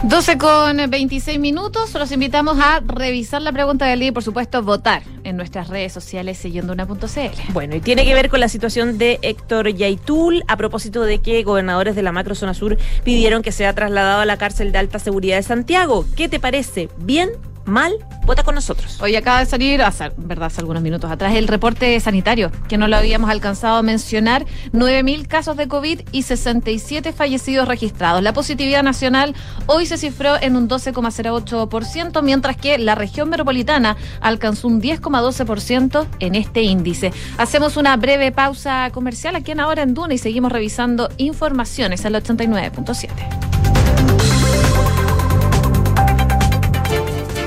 [0.04, 4.62] 12 con 26 minutos, los invitamos a revisar la pregunta del día y por supuesto
[4.62, 7.52] votar en nuestras redes sociales siguiendo una.cl.
[7.52, 11.42] Bueno, y tiene que ver con la situación de Héctor Yaitul a propósito de que
[11.42, 15.38] gobernadores de la macrozona sur pidieron que sea trasladado a la cárcel de alta seguridad
[15.38, 16.06] de Santiago.
[16.16, 16.90] ¿Qué te parece?
[17.00, 17.32] ¿Bien?
[17.67, 17.93] Mal,
[18.25, 19.01] vota con nosotros.
[19.01, 22.88] Hoy acaba de salir, hace, verdad, hace algunos minutos atrás, el reporte sanitario, que no
[22.88, 28.21] lo habíamos alcanzado a mencionar, 9.000 casos de COVID y 67 fallecidos registrados.
[28.23, 34.67] La positividad nacional hoy se cifró en un 12,08%, mientras que la región metropolitana alcanzó
[34.67, 37.13] un 10,12% en este índice.
[37.38, 42.15] Hacemos una breve pausa comercial aquí en Ahora en Duna y seguimos revisando informaciones al
[42.15, 43.77] 89.7.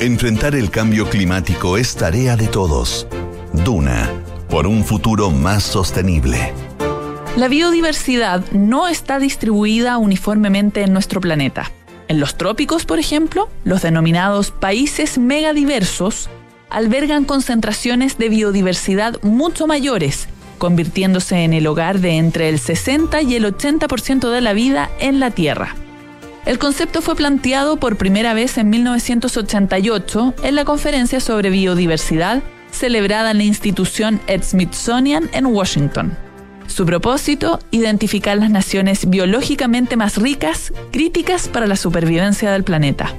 [0.00, 3.06] Enfrentar el cambio climático es tarea de todos.
[3.52, 4.10] Duna,
[4.48, 6.54] por un futuro más sostenible.
[7.36, 11.70] La biodiversidad no está distribuida uniformemente en nuestro planeta.
[12.08, 16.30] En los trópicos, por ejemplo, los denominados países megadiversos
[16.70, 23.34] albergan concentraciones de biodiversidad mucho mayores, convirtiéndose en el hogar de entre el 60 y
[23.34, 25.76] el 80% de la vida en la Tierra.
[26.46, 33.32] El concepto fue planteado por primera vez en 1988 en la conferencia sobre biodiversidad celebrada
[33.32, 36.16] en la institución Smithsonian en Washington.
[36.66, 43.12] Su propósito, identificar las naciones biológicamente más ricas, críticas para la supervivencia del planeta.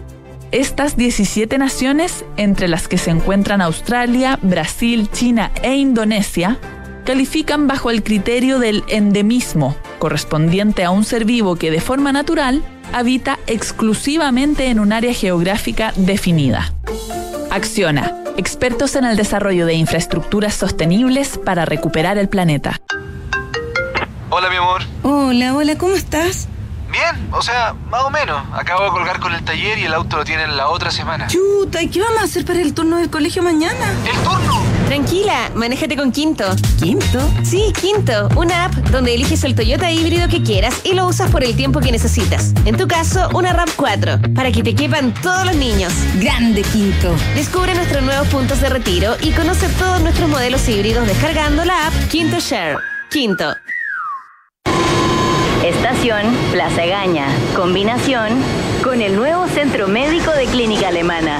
[0.51, 6.59] Estas 17 naciones, entre las que se encuentran Australia, Brasil, China e Indonesia,
[7.05, 12.63] califican bajo el criterio del endemismo, correspondiente a un ser vivo que de forma natural
[12.91, 16.73] habita exclusivamente en un área geográfica definida.
[17.51, 22.81] Acciona expertos en el desarrollo de infraestructuras sostenibles para recuperar el planeta.
[24.31, 24.81] Hola, mi amor.
[25.03, 26.47] Hola, hola, ¿cómo estás?
[26.91, 28.41] Bien, o sea, más o menos.
[28.53, 31.27] Acabo de colgar con el taller y el auto lo tienen la otra semana.
[31.27, 33.93] Chuta, ¿y qué vamos a hacer para el turno del colegio mañana?
[34.11, 34.80] ¡El turno!
[34.91, 36.43] Tranquila, manéjate con Quinto.
[36.77, 37.19] ¿Quinto?
[37.43, 41.45] Sí, Quinto, una app donde eliges el Toyota híbrido que quieras y lo usas por
[41.45, 42.53] el tiempo que necesitas.
[42.65, 45.93] En tu caso, una RAV 4, para que te quepan todos los niños.
[46.19, 47.15] Grande Quinto.
[47.35, 51.93] Descubre nuestros nuevos puntos de retiro y conoce todos nuestros modelos híbridos descargando la app
[52.09, 52.75] Quinto Share.
[53.09, 53.55] Quinto.
[55.63, 57.27] Estación Plaza Gaña.
[57.55, 58.43] Combinación
[58.83, 61.39] con el nuevo Centro Médico de Clínica Alemana.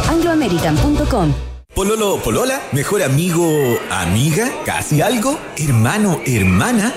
[0.01, 1.33] chile.angloamerican.com.
[1.73, 3.47] Pololo, polola, mejor amigo,
[3.89, 6.93] amiga, casi algo, hermano, hermana.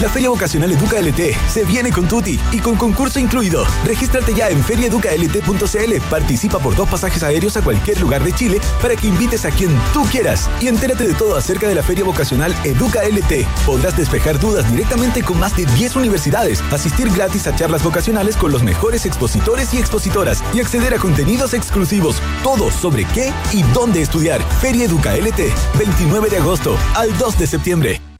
[0.00, 3.64] La Feria Vocacional Educa LT se viene con Tuti y con concurso incluido.
[3.82, 8.94] Regístrate ya en feriaeducalt.cl, participa por dos pasajes aéreos a cualquier lugar de Chile para
[8.94, 12.54] que invites a quien tú quieras y entérate de todo acerca de la Feria Vocacional
[12.64, 13.46] Educa LT.
[13.64, 18.52] Podrás despejar dudas directamente con más de 10 universidades, asistir gratis a charlas vocacionales con
[18.52, 22.20] los mejores expositores y expositoras y acceder a contenidos exclusivos.
[22.42, 24.42] Todo sobre qué y dónde estudiar.
[24.60, 28.15] Feria Educa LT, 29 de agosto al 2 de septiembre.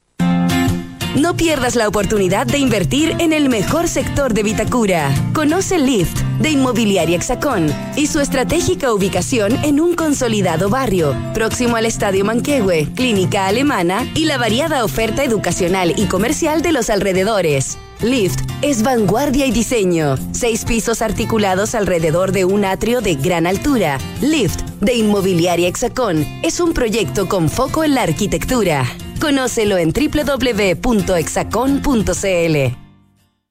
[1.17, 5.09] No pierdas la oportunidad de invertir en el mejor sector de Vitacura.
[5.33, 11.87] Conoce Lift de Inmobiliaria Hexacón y su estratégica ubicación en un consolidado barrio, próximo al
[11.87, 17.79] Estadio Manquehue, Clínica Alemana y la variada oferta educacional y comercial de los alrededores.
[18.03, 20.17] Lift es vanguardia y diseño.
[20.33, 23.97] Seis pisos articulados alrededor de un atrio de gran altura.
[24.21, 28.85] Lift de Inmobiliaria Hexacón es un proyecto con foco en la arquitectura.
[29.19, 32.86] Conócelo en www.exacon.cl.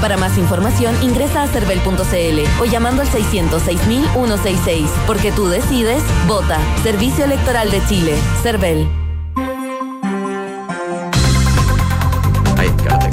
[0.00, 4.88] Para más información ingresa a cervel.cl o llamando al 606.166.
[5.06, 6.58] Porque tú decides, vota.
[6.82, 8.14] Servicio Electoral de Chile.
[8.42, 8.88] Cervel.
[12.56, 13.10] Ahí, quédate.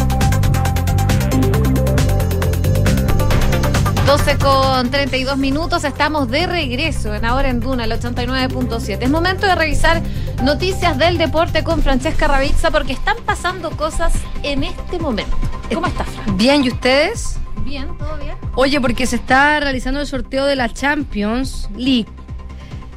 [4.06, 8.98] 12 con 32 minutos, estamos de regreso en Ahora en Duna, el 89.7.
[9.02, 10.02] Es momento de revisar
[10.44, 14.14] noticias del deporte con Francesca Ravizza porque están pasando cosas
[14.44, 15.36] en este momento.
[15.74, 16.38] ¿Cómo estás, Fran?
[16.38, 17.38] Bien, ¿y ustedes?
[17.64, 18.36] Bien, todo bien.
[18.56, 22.08] Oye, porque se está realizando el sorteo de la Champions League.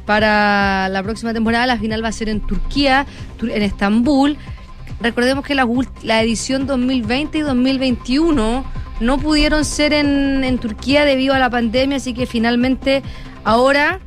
[0.05, 3.05] Para la próxima temporada, la final va a ser en Turquía,
[3.39, 4.37] Tur- en Estambul.
[5.01, 5.67] Recordemos que la,
[6.03, 8.65] la edición 2020 y 2021
[8.99, 13.01] no pudieron ser en, en Turquía debido a la pandemia, así que finalmente
[13.43, 13.99] ahora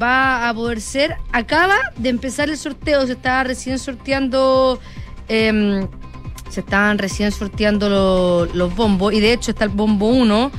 [0.00, 1.16] va a poder ser.
[1.32, 4.78] Acaba de empezar el sorteo, se está recién sorteando.
[5.28, 5.88] em,
[6.50, 10.50] se estaban recién sorteando lo- los bombos y de hecho está el bombo 1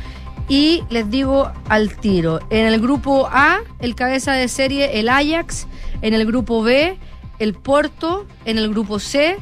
[0.49, 5.67] y les digo al tiro, en el grupo A el cabeza de serie el Ajax,
[6.01, 6.97] en el grupo B
[7.39, 9.37] el Porto, en el grupo C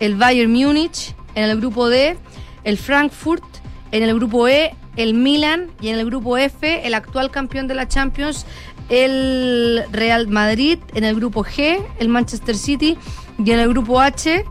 [0.00, 2.16] el Bayern Múnich, en el grupo D
[2.64, 3.44] el Frankfurt,
[3.90, 7.74] en el grupo E el Milan y en el grupo F el actual campeón de
[7.74, 8.46] la Champions
[8.92, 12.98] el Real Madrid, en el grupo G el Manchester City
[13.42, 14.44] y en el grupo H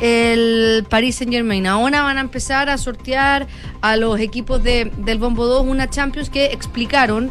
[0.00, 1.66] el Paris Saint Germain.
[1.66, 3.46] Ahora van a empezar a sortear
[3.82, 7.30] a los equipos de, del Bombo 2 una Champions que explicaron.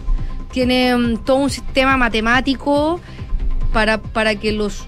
[0.51, 2.99] Tiene mm, todo un sistema matemático
[3.73, 4.85] para, para que los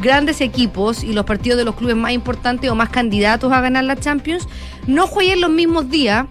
[0.00, 3.84] grandes equipos y los partidos de los clubes más importantes o más candidatos a ganar
[3.84, 4.48] la Champions
[4.86, 6.26] no jueguen los mismos días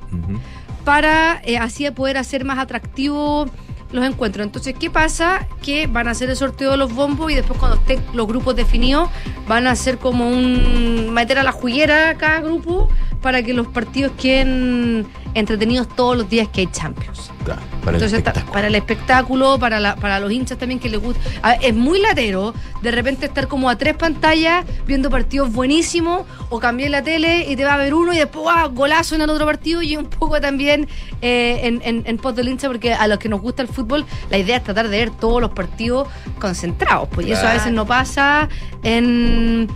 [0.86, 3.50] para eh, así poder hacer más atractivo
[3.94, 4.46] los encuentros.
[4.46, 5.48] Entonces, ¿qué pasa?
[5.62, 8.56] Que van a hacer el sorteo de los bombos y después cuando estén los grupos
[8.56, 9.10] definidos
[9.48, 12.90] van a hacer como un meter a la juguera cada grupo
[13.24, 17.32] para que los partidos queden entretenidos todos los días que hay Champions.
[17.44, 18.54] Claro, para el Entonces, ta- espectáculo.
[18.54, 21.20] para el espectáculo, para, la- para los hinchas también que les gusta.
[21.60, 26.92] Es muy latero de repente estar como a tres pantallas viendo partidos buenísimos o cambiar
[26.92, 28.68] la tele y te va a ver uno y después ¡ah!
[28.72, 30.88] golazo en el otro partido y un poco también
[31.24, 34.06] eh, en, en, en pos del hincha porque a los que nos gusta el fútbol
[34.30, 36.08] la idea es tratar de ver todos los partidos
[36.40, 37.10] concentrados.
[37.12, 38.48] Pues y eso a veces no pasa
[38.84, 39.68] en,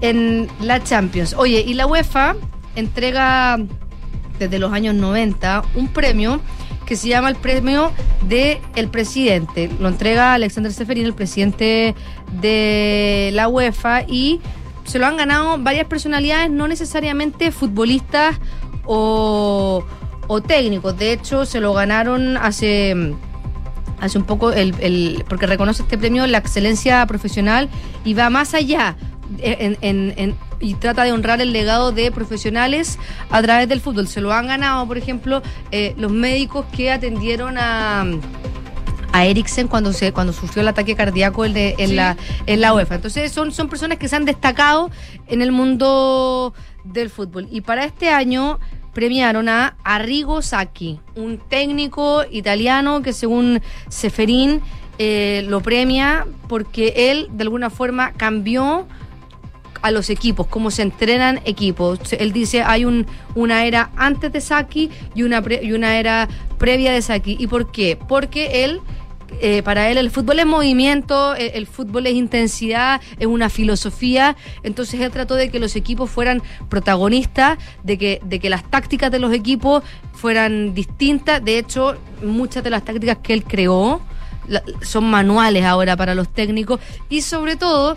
[0.00, 1.34] en la Champions.
[1.38, 2.34] Oye, y la UEFA
[2.76, 3.58] entrega
[4.38, 6.40] desde los años 90 un premio
[6.86, 7.90] que se llama el premio
[8.28, 9.68] de el presidente.
[9.80, 11.94] Lo entrega Alexander Seferin, el presidente
[12.40, 14.40] de la UEFA, y
[14.84, 18.36] se lo han ganado varias personalidades, no necesariamente futbolistas
[18.84, 19.84] o,
[20.28, 20.96] o técnicos.
[20.96, 23.14] De hecho, se lo ganaron hace
[23.98, 27.68] hace un poco el, el- porque reconoce este premio la excelencia profesional
[28.04, 28.94] y va más allá
[29.38, 32.98] en- en- en- y trata de honrar el legado de profesionales
[33.30, 34.08] a través del fútbol.
[34.08, 38.04] Se lo han ganado, por ejemplo, eh, los médicos que atendieron a
[39.12, 41.94] a Eriksen cuando se cuando sufrió el ataque cardíaco el de- en, Sí.
[41.94, 42.96] la, en la UEFA.
[42.96, 44.90] Entonces son, son personas que se han destacado
[45.26, 46.52] en el mundo
[46.84, 47.48] del fútbol.
[47.50, 48.58] Y para este año
[48.92, 54.60] premiaron a Arrigo Sacchi, un técnico italiano que según Seferín
[54.98, 58.86] eh, lo premia porque él de alguna forma cambió
[59.82, 62.00] a los equipos, cómo se entrenan equipos.
[62.12, 66.92] Él dice hay un, una era antes de Saki y una, y una era previa
[66.92, 67.36] de Saki.
[67.38, 67.98] ¿Y por qué?
[68.08, 68.80] Porque él,
[69.40, 74.36] eh, para él el fútbol es movimiento, el, el fútbol es intensidad, es una filosofía.
[74.62, 79.10] Entonces él trató de que los equipos fueran protagonistas, de que, de que las tácticas
[79.10, 81.44] de los equipos fueran distintas.
[81.44, 84.00] De hecho, muchas de las tácticas que él creó
[84.82, 87.96] son manuales ahora para los técnicos y sobre todo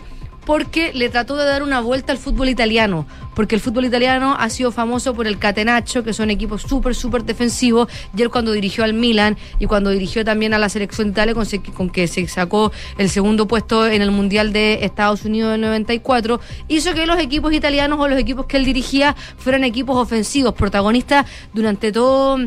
[0.50, 4.50] porque le trató de dar una vuelta al fútbol italiano, porque el fútbol italiano ha
[4.50, 7.86] sido famoso por el catenaccio, que son equipos súper, súper defensivos,
[8.16, 11.34] y él cuando dirigió al Milan y cuando dirigió también a la selección de Italia,
[11.72, 16.40] con, que se sacó el segundo puesto en el Mundial de Estados Unidos del 94,
[16.66, 21.26] hizo que los equipos italianos o los equipos que él dirigía fueran equipos ofensivos, protagonistas
[21.54, 22.40] durante todo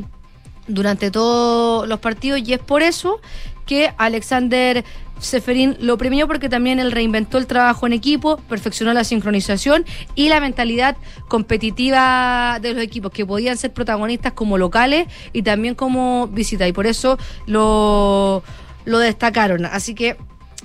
[0.67, 2.41] durante todos los partidos.
[2.45, 3.21] Y es por eso
[3.65, 4.83] que Alexander
[5.23, 10.29] Seferín lo premió porque también él reinventó el trabajo en equipo, perfeccionó la sincronización y
[10.29, 10.97] la mentalidad
[11.27, 16.73] competitiva de los equipos que podían ser protagonistas como locales y también como visita y
[16.73, 17.17] por eso
[17.47, 18.43] lo,
[18.85, 19.65] lo destacaron.
[19.65, 20.17] Así que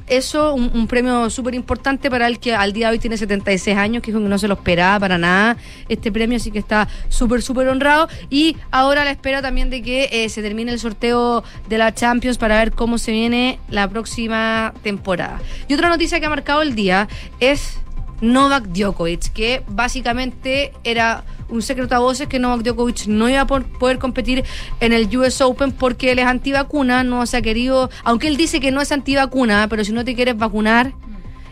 [0.09, 4.03] eso, un, premio súper importante para el que al día de hoy tiene 76 años,
[4.03, 5.57] que dijo que no se lo esperaba para nada
[5.89, 8.09] este premio, así que está súper, súper honrado.
[8.31, 12.39] Y ahora la espera también de que eh, se termine el sorteo de la Champions
[12.39, 15.41] para ver cómo se viene la próxima temporada.
[15.69, 17.09] Y otra noticia que ha marcado el día
[17.41, 17.79] es
[18.21, 23.47] Novak Djokovic, que básicamente era un secreto a voces que Novak Djokovic no iba a
[23.47, 24.45] poder competir
[24.81, 28.61] en el US Open porque él es antivacuna, no se ha querido, aunque él dice
[28.61, 30.93] que no es antivacuna, pero si no te quieres vacunar,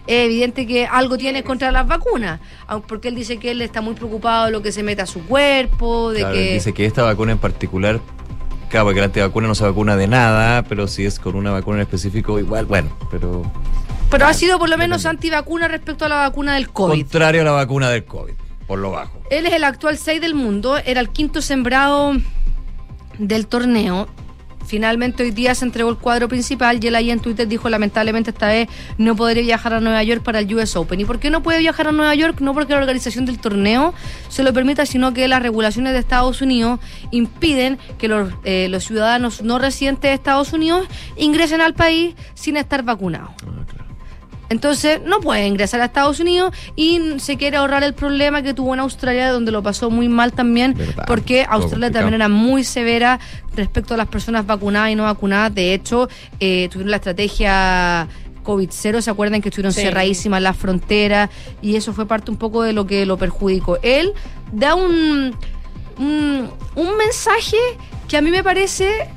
[0.07, 2.39] es evidente que algo tienes contra las vacunas,
[2.87, 5.25] porque él dice que él está muy preocupado de lo que se mete a su
[5.27, 6.49] cuerpo, de Claro, que...
[6.49, 8.01] él dice que esta vacuna en particular,
[8.69, 11.79] claro, porque la antivacuna no se vacuna de nada, pero si es con una vacuna
[11.79, 13.43] en específico, igual, bueno, pero
[14.11, 17.01] Pero ha sido por lo menos antivacuna respecto a la vacuna del COVID.
[17.01, 18.35] contrario a la vacuna del COVID,
[18.67, 19.21] por lo bajo.
[19.31, 22.15] Él es el actual 6 del mundo, era el quinto sembrado
[23.19, 24.09] del torneo.
[24.67, 28.31] Finalmente hoy día se entregó el cuadro principal y él ahí en Twitter dijo lamentablemente
[28.31, 30.99] esta vez no podré viajar a Nueva York para el US Open.
[30.99, 32.41] ¿Y por qué no puede viajar a Nueva York?
[32.41, 33.95] No porque la organización del torneo
[34.29, 36.81] se lo permita, sino que las regulaciones de Estados Unidos
[37.13, 42.57] impiden que los, eh, los ciudadanos no residentes de Estados Unidos ingresen al país sin
[42.57, 43.31] estar vacunados.
[44.49, 48.75] Entonces no puede ingresar a Estados Unidos y se quiere ahorrar el problema que tuvo
[48.75, 53.19] en Australia, donde lo pasó muy mal también, Verdad, porque Australia también era muy severa
[53.57, 55.55] respecto a las personas vacunadas y no vacunadas.
[55.55, 58.07] De hecho, eh, tuvieron la estrategia
[58.45, 59.83] COVID-0, ¿se acuerdan que estuvieron Sí.
[59.83, 61.29] cerradísimas las fronteras?
[61.61, 63.79] Y eso fue parte un poco de lo que lo perjudicó.
[63.83, 64.13] Él
[64.53, 65.35] da un,
[65.99, 67.57] un, un mensaje
[68.07, 69.09] que a mí me parece,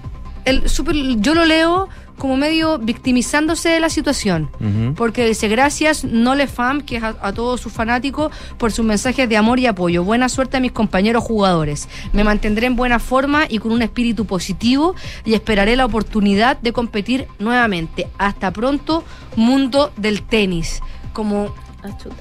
[0.46, 1.88] el super, yo lo leo
[2.20, 4.50] como medio victimizándose de la situación.
[4.96, 9.28] Porque dice, gracias Nole Fam, que es a, a todos sus fanáticos, por sus mensajes
[9.28, 10.04] de amor y apoyo.
[10.04, 11.90] Buena suerte a mis compañeros jugadores.
[12.14, 14.94] Me mantendré en buena forma y con un espíritu positivo
[15.26, 18.08] y esperaré la oportunidad de competir nuevamente.
[18.18, 19.04] Hasta pronto,
[19.36, 20.82] mundo del tenis.
[21.14, 21.54] como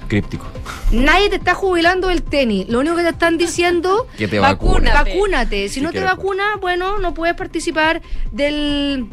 [0.07, 0.45] Críptico.
[0.91, 2.67] nadie te está jubilando del tenis.
[2.69, 5.67] Lo único que te están diciendo Que te vacúnate.
[5.67, 9.07] Si Si no te vacunas, bueno, no puedes participar del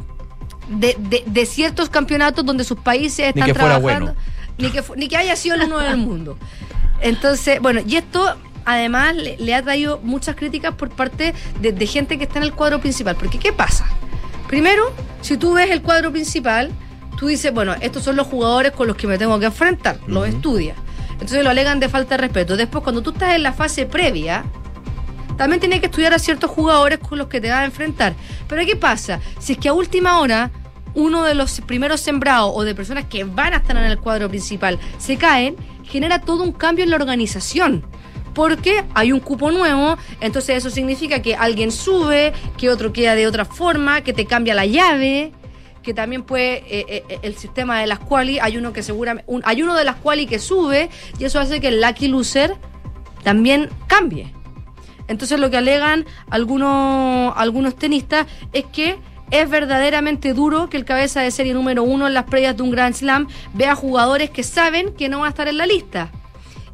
[0.68, 4.14] de, de- de ciertos campeonatos donde sus países Ni están que fuera trabajando.
[4.14, 4.20] bueno.
[4.58, 6.38] Ni que, ni que haya sido el uno del mundo.
[7.00, 11.86] Entonces, bueno, y esto además le, le ha traído muchas críticas por parte de, de
[11.86, 13.16] gente que está en el cuadro principal.
[13.16, 13.86] Porque, ¿qué pasa?
[14.48, 16.70] Primero, si tú ves el cuadro principal,
[17.18, 20.26] tú dices, bueno, estos son los jugadores con los que me tengo que enfrentar, los
[20.26, 20.76] estudias.
[21.12, 22.56] Entonces lo alegan de falta de respeto.
[22.56, 24.44] Después, cuando tú estás en la fase previa,
[25.36, 28.14] también tienes que estudiar a ciertos jugadores con los que te vas a enfrentar.
[28.48, 29.20] Pero ¿qué pasa?
[29.38, 30.50] Si es que a última hora
[30.94, 34.28] uno de los primeros sembrados o de personas que van a estar en el cuadro
[34.30, 37.84] principal se caen, genera todo un cambio en la organización.
[38.34, 43.26] Porque hay un cupo nuevo, entonces eso significa que alguien sube, que otro queda de
[43.26, 45.32] otra forma, que te cambia la llave,
[45.82, 49.42] que también puede eh, eh, el sistema de las quali, hay uno que seguramente, un-
[49.46, 52.54] hay uno de las quali que sube y eso hace que el lucky loser
[53.22, 54.32] también cambie.
[55.08, 58.98] Entonces lo que alegan algunos, algunos tenistas es que
[59.30, 62.70] es verdaderamente duro que el cabeza de serie número uno en las previas de un
[62.70, 66.10] Grand Slam vea jugadores que saben que no van a estar en la lista.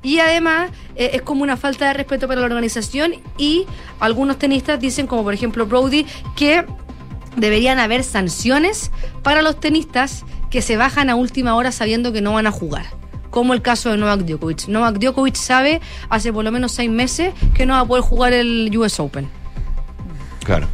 [0.03, 3.67] Y además eh, es como una falta de respeto para la organización y
[4.01, 6.07] algunos tenistas dicen, como por ejemplo Brody,
[6.37, 6.67] que
[7.37, 8.91] deberían haber sanciones
[9.23, 13.02] para los tenistas que se bajan a última hora sabiendo que no van a jugar.
[13.33, 14.69] Como el caso de Novak Djokovic.
[14.69, 15.81] Novak Djokovic sabe
[16.11, 19.27] hace por lo menos seis meses que no va a poder jugar el US Open.
[20.45, 20.69] Claro.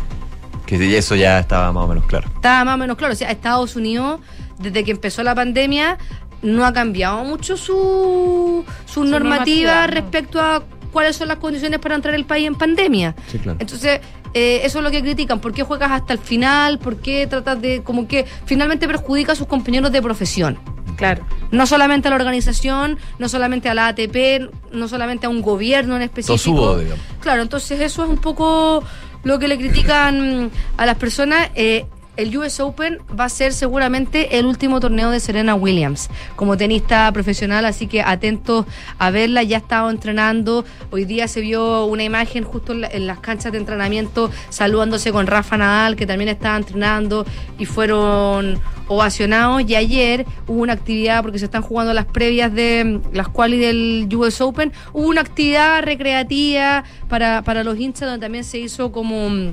[0.67, 2.29] Que eso ya estaba más o menos claro.
[2.35, 3.15] Estaba más o menos claro.
[3.15, 4.19] O sea, Estados Unidos,
[4.59, 5.99] desde que empezó la pandemia,
[6.43, 9.93] no ha cambiado mucho su, su, normativa, normativa, no.
[9.93, 13.15] respecto a cuáles son las condiciones para entrar el país en pandemia.
[13.29, 13.59] Sí, claro.
[13.61, 14.01] Entonces,
[14.35, 15.39] eh, eso es lo que critican.
[15.39, 16.81] ¿Por qué juegas hasta el final?
[16.81, 20.59] ¿Por qué tratas de, como que finalmente perjudica a sus compañeros de profesión?
[20.99, 21.25] Claro.
[21.53, 25.95] No solamente a la organización, no solamente a la ATP, no solamente a un gobierno
[25.95, 26.37] en específico.
[26.37, 26.99] subo, digamos.
[27.21, 28.83] Claro, entonces eso es un poco
[29.23, 31.51] lo que le critican a las personas.
[31.55, 31.87] Eh,
[32.19, 37.11] el US Open va a ser seguramente el último torneo de Serena Williams como tenista
[37.13, 38.67] profesional, así que atentos
[38.99, 39.45] a verla.
[39.45, 40.65] Ya ha estado entrenando.
[40.91, 45.13] Hoy día se vio una imagen justo en, la- en las canchas de entrenamiento saludándose
[45.13, 47.25] con Rafa Nadal, que también estaba entrenando
[47.57, 48.59] y fueron
[48.89, 49.63] ovacionados.
[49.69, 54.09] Y ayer hubo una actividad, porque se están jugando las previas de las quali del
[54.13, 59.53] US Open, hubo una actividad recreativa para, para los hinchas donde también se hizo como...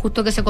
[0.00, 0.42] justo que se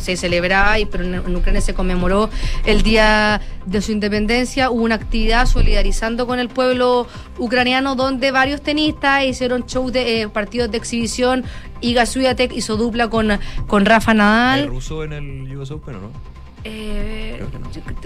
[0.00, 2.28] se celebraba, y, pero en, Ucrania se conmemoró
[2.64, 7.06] el día de su independencia, hubo una actividad solidarizando con el pueblo
[7.38, 11.44] ucraniano donde varios tenistas hicieron shows de eh, partidos de exhibición.
[11.80, 14.66] Iga Swiatek hizo dupla con, con Rafa ¿Hay Nadal.
[14.68, 16.35] ruso en el US Open no?
[16.68, 17.42] Eh,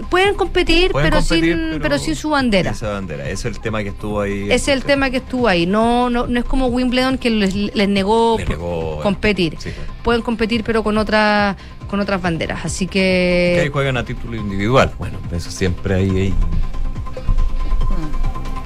[0.09, 2.71] pueden competir, Pueden pero, competir, sin, pero- pero sin su bandera.
[2.71, 3.23] Esa bandera.
[3.25, 4.51] Ese es el tema que estuvo ahí.
[4.51, 5.65] Es el tema que estuvo ahí.
[5.65, 9.55] No, no, no es como Wimbledon que les, les negó, Les negó, bueno, competir.
[9.59, 9.91] sí, claro.
[10.03, 11.55] Pueden competir, pero con otras
[11.89, 12.63] con otras banderas.
[12.63, 14.91] Así Que ahí que juegan a título individual.
[14.97, 16.09] Bueno, eso siempre ahí.
[16.09, 16.33] ahí.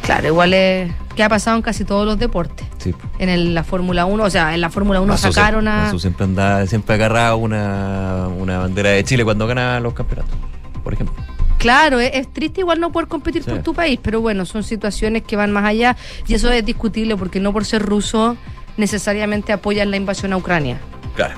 [0.03, 2.68] claro, igual es que ha pasado en casi todos los deportes.
[2.78, 2.93] Sí.
[3.20, 5.99] En el- la Fórmula 1, o sea, en la Fórmula 1 Mazo sacaron a Mazo
[5.99, 10.36] siempre anda, siempre agarraba una, una bandera de Chile cuando gana los campeonatos,
[10.84, 11.16] por ejemplo.
[11.57, 13.49] Claro, es, es triste igual no poder competir Sí.
[13.49, 15.95] por tu país, pero bueno, son situaciones que van más allá
[16.28, 18.36] y eso es discutible porque no por ser ruso
[18.78, 20.78] necesariamente apoyan la invasión a Ucrania.
[21.16, 21.36] Claro.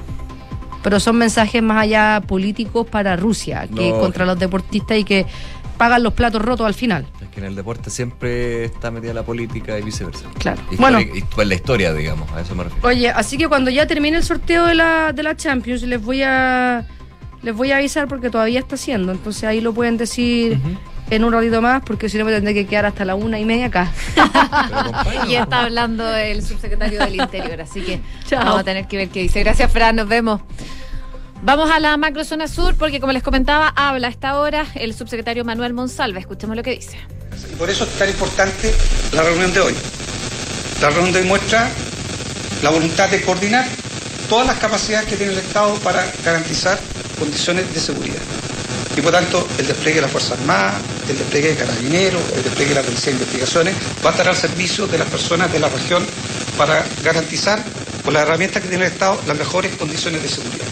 [0.83, 3.99] pero son mensajes más allá políticos para Rusia que No.
[3.99, 5.25] contra los deportistas y que
[5.77, 7.05] pagan los platos rotos al final.
[7.21, 10.25] Es que en el deporte siempre está metida la política y viceversa.
[10.39, 10.61] Claro.
[10.71, 10.99] Histori- Bueno.
[10.99, 12.87] y- pues la historia, digamos, a eso me refiero.
[12.87, 16.23] Oye, así que cuando ya termine el sorteo de la, de la Champions les voy
[16.23, 16.85] a
[17.43, 20.59] les voy a avisar porque todavía está haciendo, entonces ahí lo pueden decir
[21.11, 23.45] en un ratito más porque si no me tendré que quedar hasta la una y
[23.45, 23.91] media acá.
[25.27, 28.43] Y está hablando el subsecretario del Interior, así que Chao.
[28.43, 29.39] vamos a tener que ver qué dice.
[29.41, 30.41] Gracias, Fran, nos vemos.
[31.43, 35.45] Vamos a la macrozona sur porque, como les comentaba, habla a esta hora el subsecretario
[35.45, 36.19] Manuel Monsalve.
[36.19, 36.97] Escuchemos lo que dice.
[37.51, 38.73] Y por eso es tan importante
[39.13, 39.75] la reunión de hoy.
[40.81, 41.69] La reunión de hoy muestra
[42.63, 43.67] la voluntad de coordinar
[44.27, 46.79] todas las capacidades que tiene el Estado para garantizar
[47.19, 48.21] condiciones de seguridad.
[48.97, 52.73] Y por tanto, el despliegue de las Fuerzas Armadas, el despliegue de Carabineros, el despliegue
[52.73, 55.69] de la Policía de Investigaciones, va a estar al servicio de las personas de la
[55.69, 56.03] región
[56.57, 57.63] para garantizar,
[58.03, 60.65] con las herramientas que tiene el Estado, las mejores condiciones de seguridad.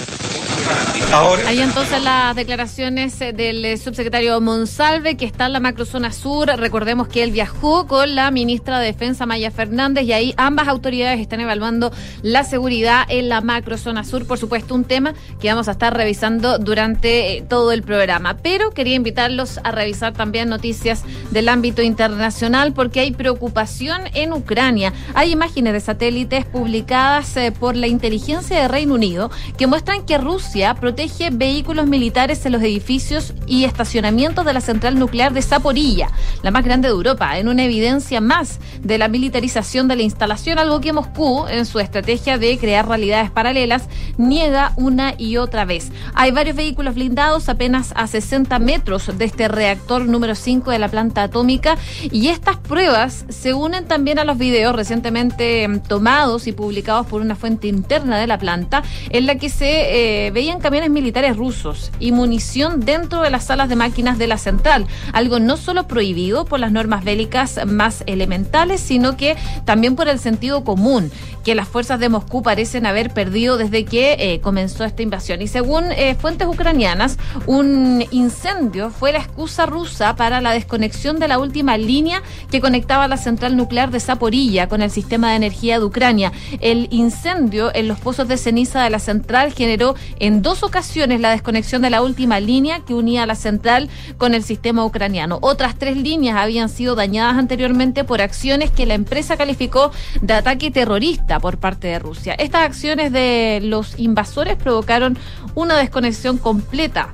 [1.11, 6.11] Ahora, Ahí entonces las declaraciones eh, del eh, subsecretario Monsalve, que está en la macrozona
[6.11, 6.47] sur.
[6.47, 11.19] Recordemos que él viajó con la ministra de Defensa, Maya Fernández, y ahí ambas autoridades
[11.19, 11.91] están evaluando
[12.21, 14.27] la seguridad en la macrozona sur.
[14.27, 18.37] Por supuesto, un tema que vamos a estar revisando durante eh, todo el programa.
[18.37, 24.91] Pero quería invitarlos a revisar también noticias del ámbito internacional, porque hay preocupación en Ucrania.
[25.13, 30.34] Hay imágenes de satélites publicadas por la inteligencia de Reino Unido que muestran que Rusia
[30.79, 36.09] protege vehículos militares en los edificios y estacionamientos de la central nuclear de Zaporilla,
[36.43, 40.59] la más grande de Europa, en una evidencia más de la militarización de la instalación,
[40.59, 45.91] algo que Moscú, en su estrategia de crear realidades paralelas, niega una y otra vez.
[46.13, 50.89] Hay varios vehículos blindados apenas a 60 metros de este reactor número 5 de la
[50.89, 51.77] planta atómica
[52.11, 57.21] y estas pruebas se unen también a los videos recientemente em, tomados y publicados por
[57.21, 61.91] una fuente interna de la planta en la que se eh, veían camiones militares rusos
[61.99, 66.45] y munición dentro de las salas de máquinas de la central, algo no solo prohibido
[66.45, 71.11] por las normas bélicas más elementales, sino que también por el sentido común
[71.45, 75.43] que las fuerzas de Moscú parecen haber perdido desde que eh, comenzó esta invasión.
[75.43, 81.27] Y según eh, fuentes ucranianas, un incendio fue la excusa rusa para la desconexión de
[81.27, 85.77] la última línea que conectaba la central nuclear de Zaporilla con el sistema de energía
[85.77, 86.31] de Ucrania.
[86.61, 91.31] El incendio en los pozos de ceniza de la central generó en dos ocasiones la
[91.31, 95.39] desconexión de la última línea que unía la central con el sistema ucraniano.
[95.41, 99.91] Otras tres líneas habían sido dañadas anteriormente por acciones que la empresa calificó
[100.21, 102.33] de ataque terrorista por parte de Rusia.
[102.33, 105.17] Estas acciones de los invasores provocaron
[105.53, 107.09] una desconexión completa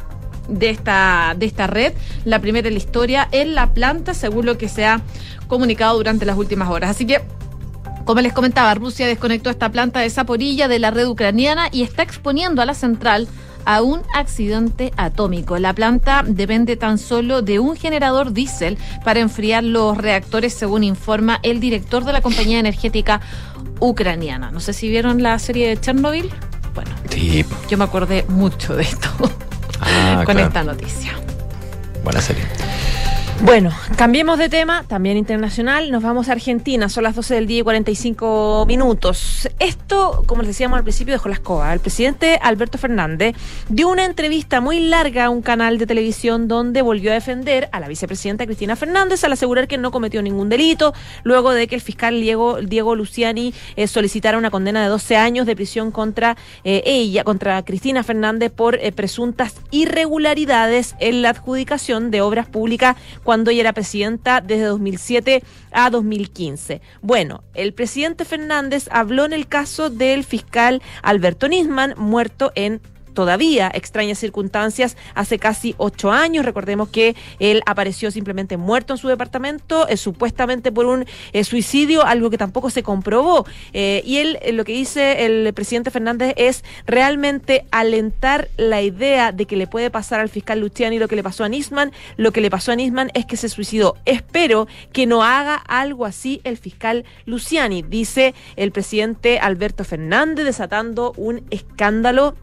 [0.47, 1.93] de esta, de esta red,
[2.25, 5.01] la primera en la historia en la planta, según lo que se ha
[5.47, 6.89] comunicado durante las últimas horas.
[6.89, 7.21] Así que
[8.05, 12.03] como les comentaba, Rusia desconectó esta planta de Zaporilla de la red ucraniana y está
[12.03, 13.27] exponiendo a la central
[13.65, 15.57] a un accidente atómico.
[15.59, 21.39] La planta depende tan solo de un generador diésel para enfriar los reactores, según informa
[21.43, 23.21] el director de la compañía energética
[23.79, 24.49] ucraniana.
[24.51, 26.29] No sé si vieron la serie de Chernobyl.
[26.73, 27.45] Bueno, Sí.
[27.69, 29.09] yo me acordé mucho de esto
[29.79, 30.47] Ah, con claro.
[30.47, 31.11] esta noticia.
[32.03, 32.43] Buena serie.
[33.43, 35.89] Bueno, cambiemos de tema, también internacional.
[35.89, 39.49] Nos vamos a Argentina, son las 12 del día y 45 minutos.
[39.57, 41.73] Esto, como les decíamos al principio, dejó la escoba.
[41.73, 43.35] El presidente Alberto Fernández
[43.67, 47.79] dio una entrevista muy larga a un canal de televisión donde volvió a defender a
[47.79, 50.93] la vicepresidenta Cristina Fernández al asegurar que no cometió ningún delito,
[51.23, 55.55] luego de que el fiscal Diego, Luciani eh, solicitara una condena de 12 años de
[55.55, 62.21] prisión contra eh, ella, contra Cristina Fernández por eh, presuntas irregularidades en la adjudicación de
[62.21, 66.81] obras públicas cuando ella era presidenta desde 2007 a 2015.
[67.01, 72.81] Bueno, el presidente Fernández habló en el caso del fiscal Alberto Nisman, muerto en
[73.13, 76.45] todavía extrañas circunstancias hace casi ocho años.
[76.45, 82.05] Recordemos que él apareció simplemente muerto en su departamento, eh, supuestamente por un eh, suicidio,
[82.05, 83.45] algo que tampoco se comprobó.
[83.73, 89.45] Eh, y él, lo que dice el presidente Fernández es realmente alentar la idea de
[89.45, 91.91] que le puede pasar al fiscal Luciani lo que le pasó a Nisman.
[92.17, 93.95] Lo que le pasó a Nisman es que se suicidó.
[94.05, 101.13] Espero que no haga algo así el fiscal Luciani, dice el presidente Alberto Fernández, desatando
[101.17, 102.35] un escándalo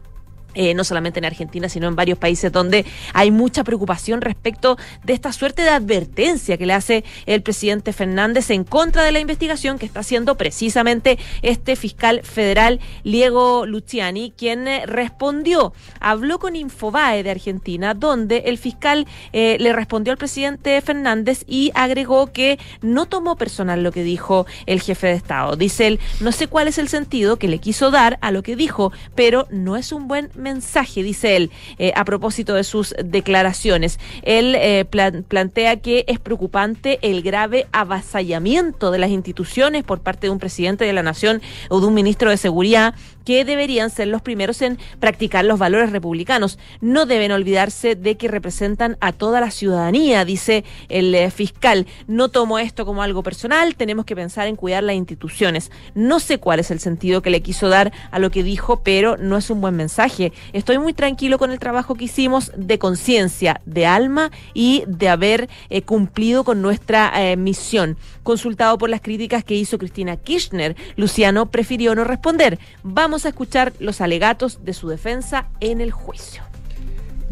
[0.55, 5.13] eh, no solamente en Argentina, sino en varios países donde hay mucha preocupación respecto de
[5.13, 9.77] esta suerte de advertencia que le hace el presidente Fernández en contra de la investigación
[9.77, 17.23] que está haciendo precisamente este fiscal federal, Diego Luciani, quien eh, respondió, habló con Infobae
[17.23, 23.05] de Argentina, donde el fiscal eh, le respondió al presidente Fernández y agregó que no
[23.05, 25.55] tomó personal lo que dijo el jefe de Estado.
[25.55, 28.55] Dice él, no sé cuál es el sentido que le quiso dar a lo que
[28.55, 33.99] dijo, pero no es un buen mensaje, dice él, eh, a propósito de sus declaraciones.
[34.23, 40.27] Él eh, plan- plantea que es preocupante el grave avasallamiento de las instituciones por parte
[40.27, 44.07] de un presidente de la nación o de un ministro de seguridad que deberían ser
[44.07, 46.57] los primeros en practicar los valores republicanos.
[46.81, 51.85] No deben olvidarse de que representan a toda la ciudadanía, dice el eh, fiscal.
[52.07, 55.71] No tomo esto como algo personal, tenemos que pensar en cuidar las instituciones.
[55.93, 59.15] No sé cuál es el sentido que le quiso dar a lo que dijo, pero
[59.17, 60.28] no es un buen mensaje.
[60.53, 65.49] Estoy muy tranquilo con el trabajo que hicimos de conciencia, de alma y de haber
[65.69, 67.97] eh, cumplido con nuestra eh, misión.
[68.23, 72.59] Consultado por las críticas que hizo Cristina Kirchner, Luciano prefirió no responder.
[72.83, 76.43] Vamos a escuchar los alegatos de su defensa en el juicio.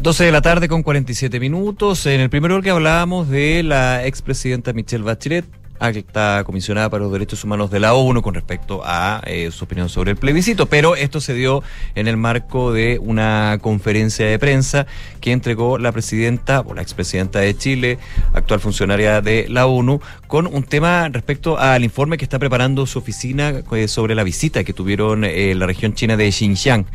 [0.00, 2.06] 12 de la tarde con 47 minutos.
[2.06, 5.57] En el primer bloque hablábamos de la expresidenta Michelle Bachelet.
[5.78, 9.88] Alta comisionada para los derechos humanos de la ONU con respecto a eh, su opinión
[9.88, 11.62] sobre el plebiscito, pero esto se dio
[11.94, 14.86] en el marco de una conferencia de prensa
[15.20, 17.98] que entregó la presidenta o la expresidenta de Chile,
[18.32, 22.98] actual funcionaria de la ONU, con un tema respecto al informe que está preparando su
[22.98, 26.86] oficina eh, sobre la visita que tuvieron eh, la región china de Xinjiang.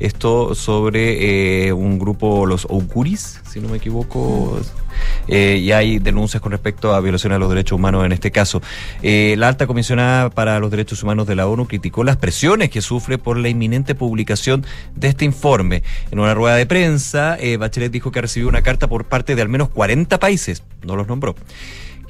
[0.00, 4.58] Esto sobre eh, un grupo, los Ouguris, si no me equivoco,
[5.28, 8.62] eh, y hay denuncias con respecto a violaciones a los derechos humanos en este caso.
[9.02, 12.80] Eh, la alta comisionada para los derechos humanos de la ONU criticó las presiones que
[12.80, 14.64] sufre por la inminente publicación
[14.96, 15.82] de este informe.
[16.10, 19.42] En una rueda de prensa, Bachelet dijo que ha recibido una carta por parte de
[19.42, 21.36] al menos 40 países, no los nombró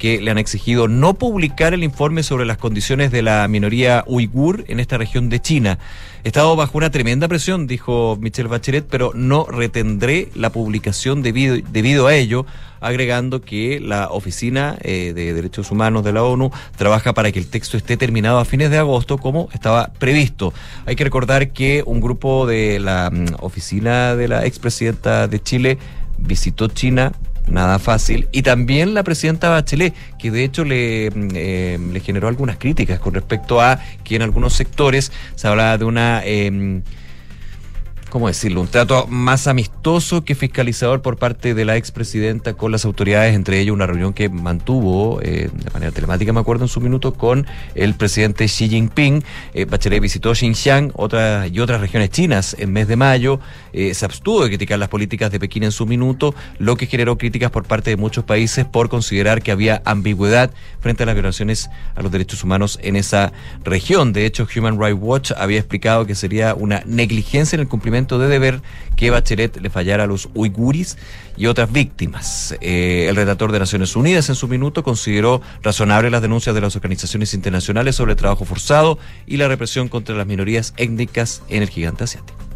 [0.01, 4.65] que le han exigido no publicar el informe sobre las condiciones de la minoría uigur
[4.67, 5.77] en esta región de China.
[6.23, 11.55] He estado bajo una tremenda presión, dijo Michelle Bachelet, pero no retendré la publicación debido,
[11.71, 12.47] debido a ello,
[12.79, 17.45] agregando que la Oficina eh, de Derechos Humanos de la ONU trabaja para que el
[17.45, 20.51] texto esté terminado a fines de agosto, como estaba previsto.
[20.87, 25.77] Hay que recordar que un grupo de la mm, oficina de la expresidenta de Chile
[26.17, 27.11] visitó China
[27.51, 28.27] nada fácil.
[28.31, 32.99] Y también la presidenta Bachelet, que de hecho le, mm, eh, le generó algunas críticas
[32.99, 36.21] con respecto a que en algunos sectores se hablaba de una...
[36.25, 36.81] eh,
[38.11, 38.59] ¿cómo decirlo?
[38.59, 43.61] Un trato más amistoso que fiscalizador por parte de la expresidenta con las autoridades, entre
[43.61, 47.47] ellos una reunión que mantuvo eh, de manera telemática, me acuerdo en su minuto, con
[47.73, 49.23] el presidente Xi Jinping.
[49.53, 53.39] Eh, Bachelet visitó Xinjiang otras y otras regiones chinas en mes de mayo.
[53.71, 57.17] Eh, se abstuvo de criticar las políticas de Pekín en su minuto, lo que generó
[57.17, 60.51] críticas por parte de muchos países por considerar que había ambigüedad
[60.81, 63.31] frente a las violaciones a los derechos humanos en esa
[63.63, 64.11] región.
[64.11, 68.27] De hecho, Human Rights Watch había explicado que sería una negligencia en el cumplimiento de
[68.27, 68.61] deber
[68.95, 70.97] que Bachelet le fallara a los uiguris
[71.37, 72.55] y otras víctimas.
[72.61, 76.75] Eh, el redactor de Naciones Unidas en su minuto consideró razonable las denuncias de las
[76.75, 81.69] organizaciones internacionales sobre el trabajo forzado y la represión contra las minorías étnicas en el
[81.69, 82.50] gigante asiático.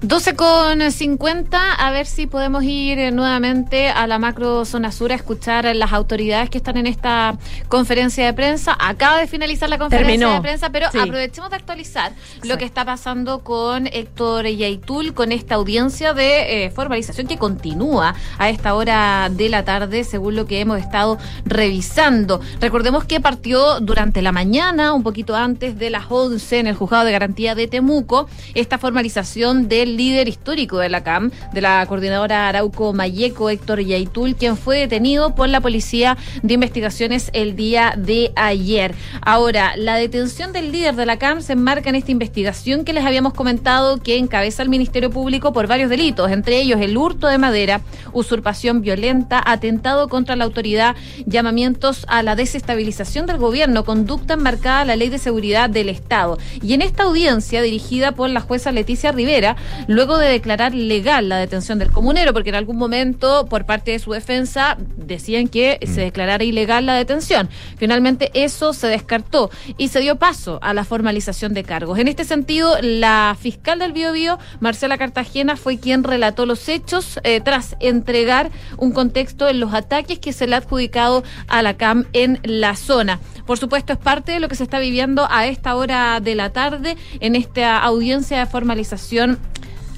[0.00, 5.10] 12 con 50, a ver si podemos ir eh, nuevamente a la macro zona sur
[5.12, 7.38] a escuchar a las autoridades que están en esta
[7.68, 8.76] conferencia de prensa.
[8.78, 10.34] Acaba de finalizar la conferencia Terminó.
[10.34, 10.98] de prensa, pero Sí.
[10.98, 16.70] aprovechemos de actualizar lo que está pasando con Héctor Yaitul, con esta audiencia de eh,
[16.70, 21.16] formalización que continúa a esta hora de la tarde, según lo que hemos estado
[21.46, 22.42] revisando.
[22.60, 27.06] Recordemos que partió durante la mañana, un poquito antes de las 11, en el juzgado
[27.06, 32.48] de garantía de Temuco, esta formalización del líder histórico de la CAM, de la coordinadora
[32.48, 38.32] Arauco Mayeco, Héctor Yaitul, quien fue detenido por la Policía de Investigaciones el día de
[38.36, 38.94] ayer.
[39.22, 43.04] Ahora, la detención del líder de la CAM se enmarca en esta investigación que les
[43.04, 47.38] habíamos comentado que encabeza el Ministerio Público por varios delitos, entre ellos el hurto de
[47.38, 47.80] madera,
[48.12, 54.84] usurpación violenta, atentado contra la autoridad, llamamientos a la desestabilización del gobierno, conducta enmarcada a
[54.84, 56.38] la Ley de Seguridad del Estado.
[56.62, 61.38] Y en esta audiencia, dirigida por la jueza Leticia Rivera, luego de declarar legal la
[61.38, 66.00] detención del comunero, porque en algún momento, por parte de su defensa, decían que se
[66.00, 67.48] declarara ilegal la detención.
[67.76, 71.98] Finalmente, eso se descartó y se dio paso a la formalización de cargos.
[71.98, 77.40] En este sentido, la fiscal del Biobío, Marcela Cartagena, fue quien relató los hechos eh,
[77.40, 82.06] tras entregar un contexto en los ataques que se le ha adjudicado a la CAM
[82.12, 83.20] en la zona.
[83.46, 86.50] Por supuesto, es parte de lo que se está viviendo a esta hora de la
[86.50, 89.38] tarde en esta audiencia de formalización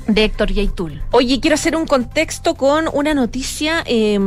[0.07, 1.03] de Héctor Yaitul.
[1.11, 4.19] Oye, quiero hacer un contexto con una noticia eh,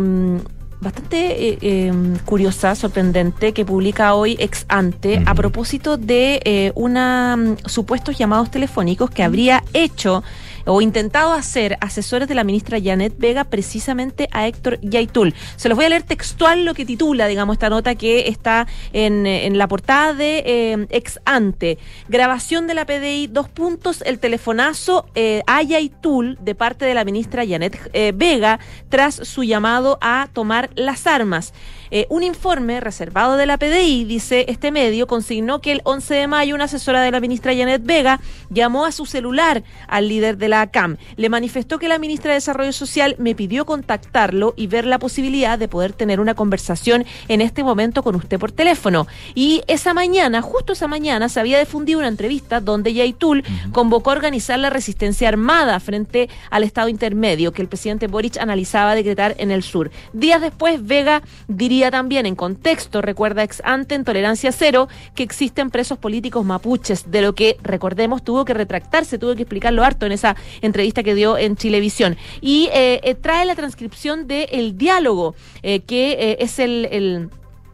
[0.82, 1.94] bastante eh, eh,
[2.26, 8.50] curiosa, sorprendente, que publica hoy ex ante a propósito de eh, una mm, supuestos llamados
[8.50, 10.24] telefónicos que habría hecho
[10.66, 15.34] o intentado hacer asesores de la ministra Janet Vega precisamente a Héctor Yaitul.
[15.56, 19.26] Se los voy a leer textual lo que titula, digamos, esta nota que está en,
[19.26, 21.78] en la portada de eh, ex ante.
[22.08, 27.06] Grabación de la PDI, dos puntos, el telefonazo eh, a Yaitul de parte de la
[27.06, 31.54] ministra Janet eh, Vega tras su llamado a tomar las armas.
[31.92, 36.28] Eh, un informe reservado de la PDI, dice este medio, consignó que el 11 de
[36.28, 38.20] mayo una asesora de la ministra Janet Vega
[38.50, 40.98] llamó a su celular al líder de la CAM.
[41.16, 45.58] Le manifestó que la ministra de Desarrollo Social me pidió contactarlo y ver la posibilidad
[45.58, 49.08] de poder tener una conversación en este momento con usted por teléfono.
[49.34, 54.14] Y esa mañana, justo esa mañana, se había difundido una entrevista donde Yaitul convocó a
[54.14, 59.52] organizar la resistencia armada frente al Estado intermedio que el presidente Boric analizaba decretar en
[59.52, 59.90] el sur.
[60.14, 65.70] Días después, Vega diría también en contexto, recuerda ex ante en tolerancia cero, que existen
[65.70, 70.12] presos políticos mapuches, de lo que, recordemos, tuvo que retractarse, tuvo que explicarlo harto en
[70.12, 72.18] esa entrevista que dio en Chilevisión.
[72.42, 77.30] Y eh, eh, trae la transcripción del diálogo, eh, que es el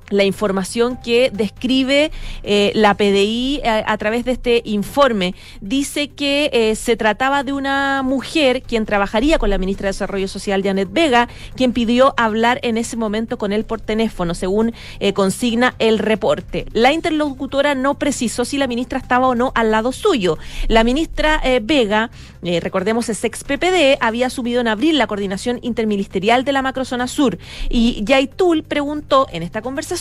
[0.09, 2.11] la información que describe
[2.43, 5.33] eh, la PDI a, a través de este informe.
[5.61, 10.27] Dice que eh, se trataba de una mujer quien trabajaría con la ministra de Desarrollo
[10.27, 15.13] Social, Janet Vega, quien pidió hablar en ese momento con él por teléfono, según eh,
[15.13, 16.65] consigna el reporte.
[16.73, 20.37] La interlocutora no precisó si la ministra estaba o no al lado suyo.
[20.67, 22.11] La ministra eh, Vega,
[22.43, 27.07] eh, recordemos es ex PPD, había asumido en abril la coordinación interministerial de la macrozona
[27.07, 27.37] sur
[27.69, 29.94] y Yaitul preguntó en esta conversación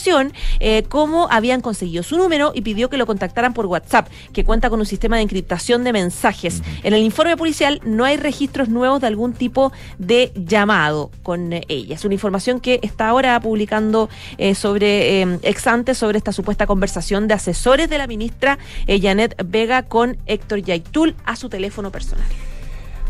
[0.60, 4.70] eh, cómo habían conseguido su número y pidió que lo contactaran por WhatsApp, que cuenta
[4.70, 6.62] con un sistema de encriptación de mensajes.
[6.82, 11.94] En el informe policial no hay registros nuevos de algún tipo de llamado con ella.
[11.94, 16.66] Es una información que está ahora publicando eh, sobre eh, ex ante sobre esta supuesta
[16.66, 21.90] conversación de asesores de la ministra eh, Janet Vega con Héctor Yaitul a su teléfono
[21.90, 22.26] personal.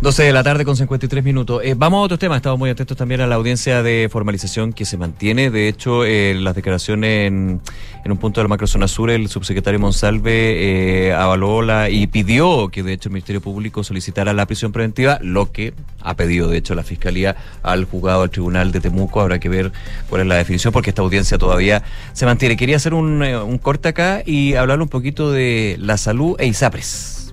[0.00, 1.62] 12 de la tarde con 53 minutos.
[1.64, 2.36] Eh, vamos a otros temas.
[2.36, 5.50] Estamos muy atentos también a la audiencia de formalización que se mantiene.
[5.50, 7.60] De hecho, eh, las declaraciones en,
[8.04, 12.68] en un punto de la macrozona sur, el subsecretario Monsalve eh, avaló la, y pidió
[12.68, 15.72] que de hecho el Ministerio Público solicitara la prisión preventiva, lo que
[16.02, 19.20] ha pedido de hecho la Fiscalía al juzgado, al Tribunal de Temuco.
[19.20, 19.72] Habrá que ver
[20.10, 21.82] cuál es la definición porque esta audiencia todavía
[22.12, 22.56] se mantiene.
[22.56, 26.46] Quería hacer un, eh, un corte acá y hablar un poquito de la salud e
[26.46, 27.23] ISAPRES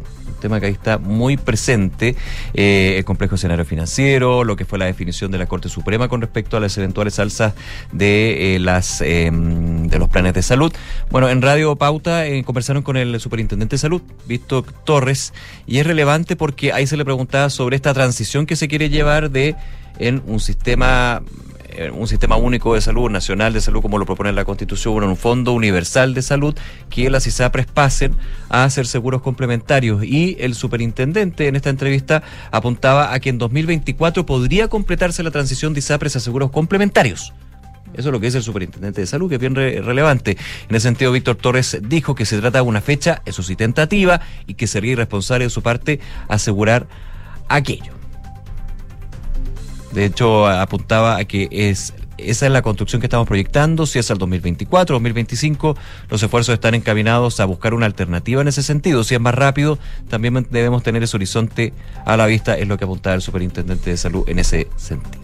[0.42, 2.18] tema que ahí está muy presente,
[2.54, 6.20] eh, el complejo escenario financiero, lo que fue la definición de la Corte Suprema con
[6.20, 7.54] respecto a las eventuales alzas
[7.94, 10.74] de eh, las eh, de los planes de salud.
[11.10, 15.34] Bueno, en Radio Pauta eh, conversaron con el superintendente de salud, Víctor Torres,
[15.68, 19.32] y es relevante porque ahí se le preguntaba sobre esta transición que se quiere llevar
[19.32, 19.56] de
[20.00, 21.22] en un sistema
[21.94, 25.54] un sistema único de salud, nacional de salud, como lo propone la Constitución, un fondo
[25.54, 26.56] universal de salud,
[26.90, 28.16] que las ISAPRES pasen
[28.50, 30.04] a ser seguros complementarios.
[30.04, 35.74] Y el superintendente en esta entrevista apuntaba a que en 2024 podría completarse la transición
[35.74, 37.34] de ISAPRES a seguros complementarios.
[37.94, 40.38] Eso es lo que dice el superintendente de salud, que es bien re relevante.
[40.70, 44.22] En ese sentido, Víctor Torres dijo que se trata de una fecha, eso sí, tentativa,
[44.48, 46.00] y que sería irresponsable de su parte
[46.30, 46.88] asegurar
[47.50, 48.01] aquello.
[49.94, 54.12] De hecho, apuntaba a que es esa es la construcción que estamos proyectando, si es
[54.12, 55.76] al 2024, 2025,
[56.10, 59.04] los esfuerzos están encaminados a buscar una alternativa en ese sentido.
[59.04, 59.80] Si es más rápido,
[60.10, 61.74] también debemos tener ese horizonte
[62.06, 65.21] a la vista, es lo que apuntaba el superintendente de salud en ese sentido.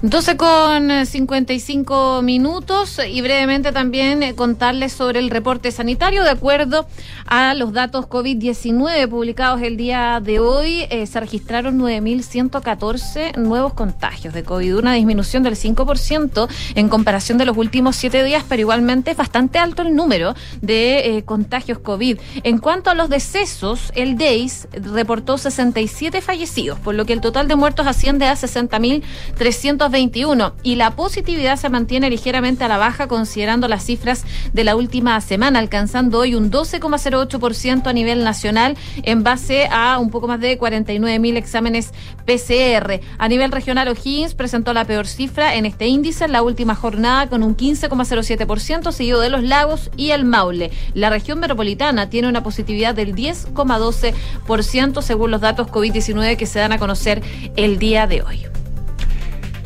[0.00, 6.22] 12 con 55 minutos y brevemente también eh, contarles sobre el reporte sanitario.
[6.22, 6.86] De acuerdo
[7.26, 14.32] a los datos COVID-19 publicados el día de hoy, eh, se registraron 9.114 nuevos contagios
[14.34, 19.10] de COVID, una disminución del 5% en comparación de los últimos siete días, pero igualmente
[19.10, 22.20] es bastante alto el número de eh, contagios COVID.
[22.44, 27.48] En cuanto a los decesos, el DEIS reportó 67 fallecidos, por lo que el total
[27.48, 33.08] de muertos asciende a 60.300 21 y la positividad se mantiene ligeramente a la baja
[33.08, 39.22] considerando las cifras de la última semana, alcanzando hoy un 12,08% a nivel nacional en
[39.22, 41.92] base a un poco más de 49 mil exámenes
[42.26, 43.00] PCR.
[43.18, 47.28] A nivel regional, O'Higgins presentó la peor cifra en este índice en la última jornada
[47.28, 50.70] con un 15,07%, seguido de los lagos y el Maule.
[50.94, 56.72] La región metropolitana tiene una positividad del 10,12% según los datos COVID-19 que se dan
[56.72, 57.22] a conocer
[57.56, 58.57] el día de hoy.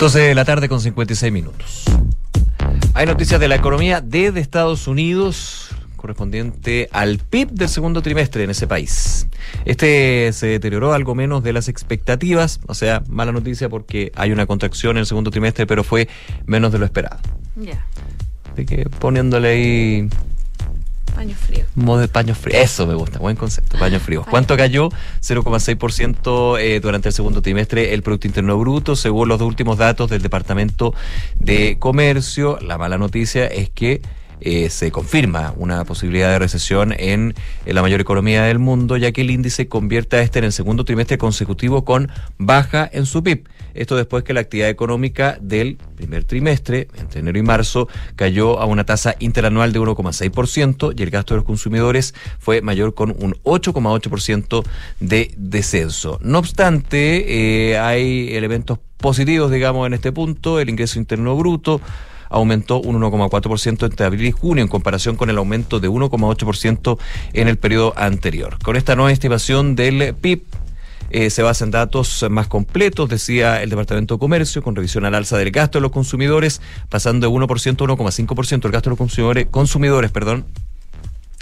[0.02, 1.84] 12 de la tarde con 56 minutos.
[2.92, 8.50] Hay noticias de la economía desde Estados Unidos correspondiente al PIB del segundo trimestre en
[8.50, 9.28] ese país.
[9.64, 14.44] Este se deterioró algo menos de las expectativas, o sea, mala noticia porque hay una
[14.46, 16.08] contracción en el segundo trimestre, pero fue
[16.46, 17.20] menos de lo esperado.
[17.54, 17.86] Ya.
[18.52, 20.08] Así que poniéndole ahí
[21.14, 21.64] Paño frío.
[21.74, 22.58] Modo paño frío.
[22.58, 24.24] Eso me gusta, buen concepto, paño frío.
[24.28, 24.88] ¿Cuánto cayó?
[25.20, 30.22] 0,6% eh, durante el segundo trimestre el Producto Interno Bruto, según los últimos datos del
[30.22, 30.94] Departamento
[31.38, 32.58] de Comercio.
[32.60, 34.00] La mala noticia es que
[34.44, 37.34] eh, se confirma una posibilidad de recesión en,
[37.64, 40.84] la mayor economía del mundo, ya que el índice convierte a este en el segundo
[40.84, 43.48] trimestre consecutivo con baja en su PIB.
[43.74, 48.66] Esto después que la actividad económica del primer trimestre, entre enero y marzo, cayó a
[48.66, 53.34] una tasa interanual de 1,6% y el gasto de los consumidores fue mayor con un
[53.44, 54.64] 8,8%
[55.00, 56.18] de descenso.
[56.22, 60.60] No obstante, eh, hay elementos positivos, digamos, en este punto.
[60.60, 61.80] El ingreso interno bruto
[62.32, 66.98] aumentó un 1,4% entre abril y junio en comparación con el aumento de 1,8%
[67.32, 68.58] en el periodo anterior.
[68.62, 70.42] Con esta nueva estimación del PIB,
[71.10, 75.14] eh, se basa en datos más completos, decía el Departamento de Comercio, con revisión al
[75.14, 78.98] alza del gasto de los consumidores, pasando de 1% a 1,5% el gasto de los
[78.98, 80.46] consumidores, consumidores perdón,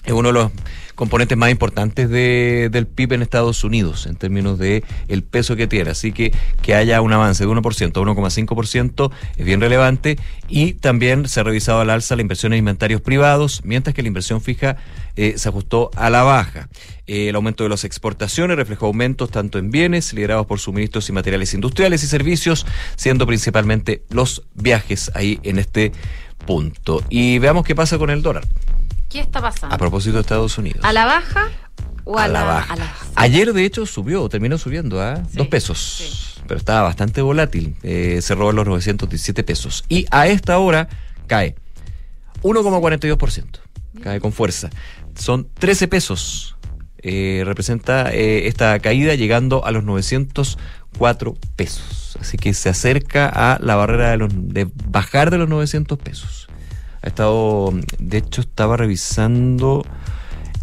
[0.04, 0.50] es uno de los
[0.94, 5.66] componentes más importantes de- del PIB en Estados Unidos en términos de el peso que
[5.66, 5.90] tiene.
[5.90, 6.32] Así que
[6.62, 11.42] que haya un avance de 1% a 1,5% es bien relevante y también se ha
[11.42, 14.76] revisado al alza la inversión en inventarios privados, mientras que la inversión fija
[15.16, 16.68] eh, se ajustó a la baja.
[17.06, 21.12] Eh, el aumento de las exportaciones reflejó aumentos tanto en bienes liderados por suministros y
[21.12, 25.92] materiales industriales y servicios, siendo principalmente los viajes ahí en este
[26.46, 27.02] punto.
[27.10, 28.46] Y veamos qué pasa con el dólar.
[29.10, 29.74] ¿Qué está pasando?
[29.74, 30.82] A propósito de Estados Unidos.
[30.84, 31.48] ¿A la baja
[32.04, 32.72] o a, A la baja.
[32.72, 36.40] a la- Ayer, de hecho, subió, terminó subiendo a dos pesos.
[36.46, 37.76] Pero estaba bastante volátil.
[37.82, 39.84] Eh, cerró en los 917 pesos.
[39.88, 40.88] Y a esta hora
[41.26, 41.54] cae
[42.42, 43.60] 1,42%.
[44.02, 44.70] Cae con fuerza.
[45.16, 46.56] Son 13 pesos.
[47.02, 52.16] Eh, representa eh, esta caída llegando a los 904 pesos.
[52.20, 56.48] Así que se acerca a la barrera de, los, de bajar de los 900 pesos.
[57.02, 59.84] Ha estado, de hecho, estaba revisando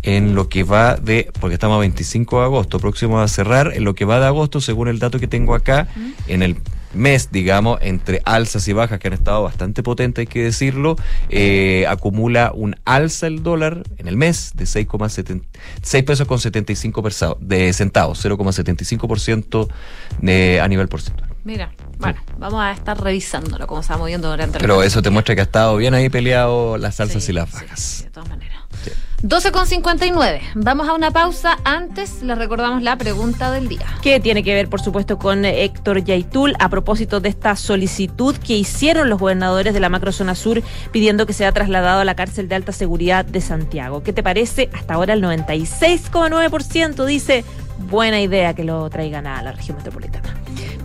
[0.03, 3.83] en lo que va de, porque estamos a 25 de agosto, próximo a cerrar, en
[3.83, 5.87] lo que va de agosto, según el dato que tengo acá,
[6.27, 6.57] en el
[6.93, 10.95] mes, digamos, entre alzas y bajas que han estado bastante potentes, hay que decirlo,
[11.29, 15.41] eh, acumula un alza el dólar en el mes de 6,70
[15.81, 19.67] 6 pesos con 75 persa- de centavos, 0,75%
[20.21, 21.26] de- a nivel porcentual.
[21.47, 25.09] Mira, bueno, vamos a estar revisándolo, cómo se va moviendo durante el Pero eso te
[25.09, 28.01] muestra que ha estado bien ahí peleado las alzas y las bajas.
[28.03, 28.57] De todas maneras.
[29.21, 30.41] 12 con 59.
[30.55, 31.57] Vamos a una pausa.
[31.63, 33.85] Antes les recordamos la pregunta del día.
[34.01, 38.57] que tiene que ver, por supuesto, con Héctor Yaitul a propósito de esta solicitud que
[38.57, 42.55] hicieron los gobernadores de la macrozona sur pidiendo que sea trasladado a la cárcel de
[42.55, 44.03] alta seguridad de Santiago.
[44.03, 44.69] ¿Qué te parece?
[44.73, 47.45] Hasta ahora el 96,9% dice
[47.89, 50.35] buena idea que lo traigan a la región metropolitana.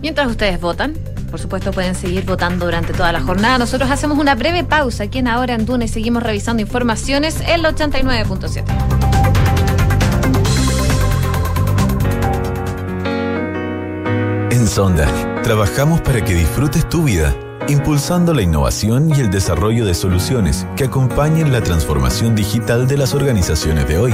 [0.03, 0.93] Mientras ustedes votan,
[1.31, 3.57] por supuesto pueden seguir votando durante toda la jornada.
[3.57, 7.51] Nosotros hacemos una breve pausa aquí en Ahora en Duna y seguimos revisando informaciones en
[7.51, 8.65] el 89.7.
[14.51, 15.07] En Sonda,
[15.41, 17.33] trabajamos para que disfrutes tu vida,
[17.69, 23.13] impulsando la innovación y el desarrollo de soluciones que acompañen la transformación digital de las
[23.13, 24.13] organizaciones de hoy.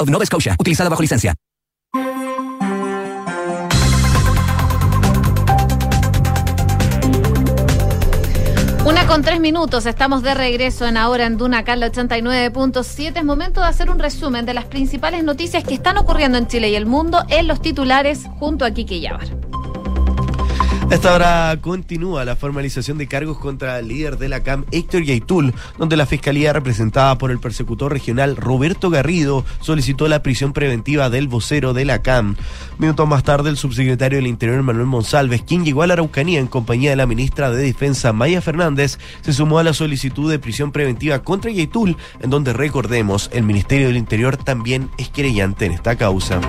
[0.00, 1.34] of Nova Scotia, utilizada bajo licencia.
[8.84, 13.16] Una con tres minutos, estamos de regreso en Ahora en Duna, acá en la 89.7.
[13.16, 16.70] Es momento de hacer un resumen de las principales noticias que están ocurriendo en Chile
[16.70, 19.26] y el mundo en los titulares junto a Kike Yabar.
[20.88, 25.02] A esta hora continúa la formalización de cargos contra el líder de la CAM, Héctor
[25.02, 31.10] Yaitul, donde la fiscalía representada por el persecutor regional Roberto Garrido solicitó la prisión preventiva
[31.10, 32.36] del vocero de la CAM.
[32.78, 36.46] Minutos más tarde, el subsecretario del Interior Manuel Monsalves, quien llegó a la Araucanía en
[36.46, 40.70] compañía de la ministra de Defensa Maya Fernández, se sumó a la solicitud de prisión
[40.70, 45.96] preventiva contra Yaitul, en donde recordemos, el Ministerio del Interior también es querellante en esta
[45.96, 46.40] causa.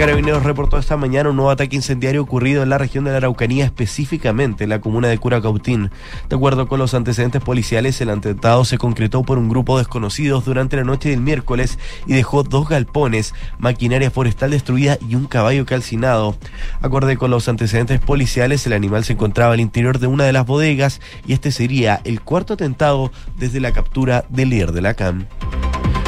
[0.00, 3.66] Carabineros reportó esta mañana un nuevo ataque incendiario ocurrido en la región de la Araucanía,
[3.66, 5.90] específicamente en la comuna de Curacautín.
[6.26, 10.46] De acuerdo con los antecedentes policiales, el atentado se concretó por un grupo de desconocidos
[10.46, 15.66] durante la noche del miércoles y dejó dos galpones, maquinaria forestal destruida y un caballo
[15.66, 16.34] calcinado.
[16.80, 20.46] Acorde con los antecedentes policiales, el animal se encontraba al interior de una de las
[20.46, 25.26] bodegas y este sería el cuarto atentado desde la captura del líder de la CAM.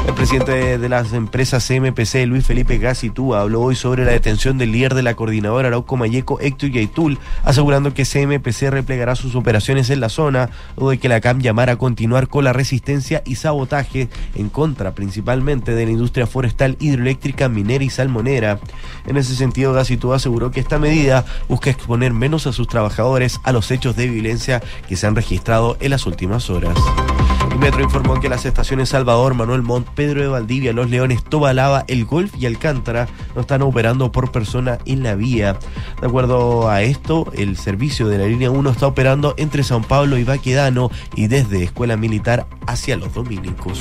[0.06, 4.72] El presidente de las empresas CMPC, Luis Felipe Gacitúa, habló hoy sobre la detención del
[4.72, 10.00] líder de la coordinadora Arauco Mayeco, Héctor Yaitul, asegurando que CMPC replegará sus operaciones en
[10.00, 14.08] la zona, o de que la CAM llamara a continuar con la resistencia y sabotaje
[14.34, 18.58] en contra principalmente de la industria forestal, hidroeléctrica, minera y salmonera.
[19.06, 23.52] En ese sentido, Gacitúa aseguró que esta medida busca exponer menos a sus trabajadores a
[23.52, 26.76] los hechos de violencia que se han registrado en las últimas horas.
[27.62, 32.04] Metro informó que las estaciones Salvador, Manuel Montt, Pedro de Valdivia, Los Leones, Tobalaba, El
[32.04, 33.06] Golf y Alcántara
[33.36, 35.56] no están operando por persona en la vía.
[36.00, 40.18] De acuerdo a esto, el servicio de la línea 1 está operando entre San Pablo
[40.18, 43.78] y Baquedano y desde Escuela Militar hacia los Dominicos.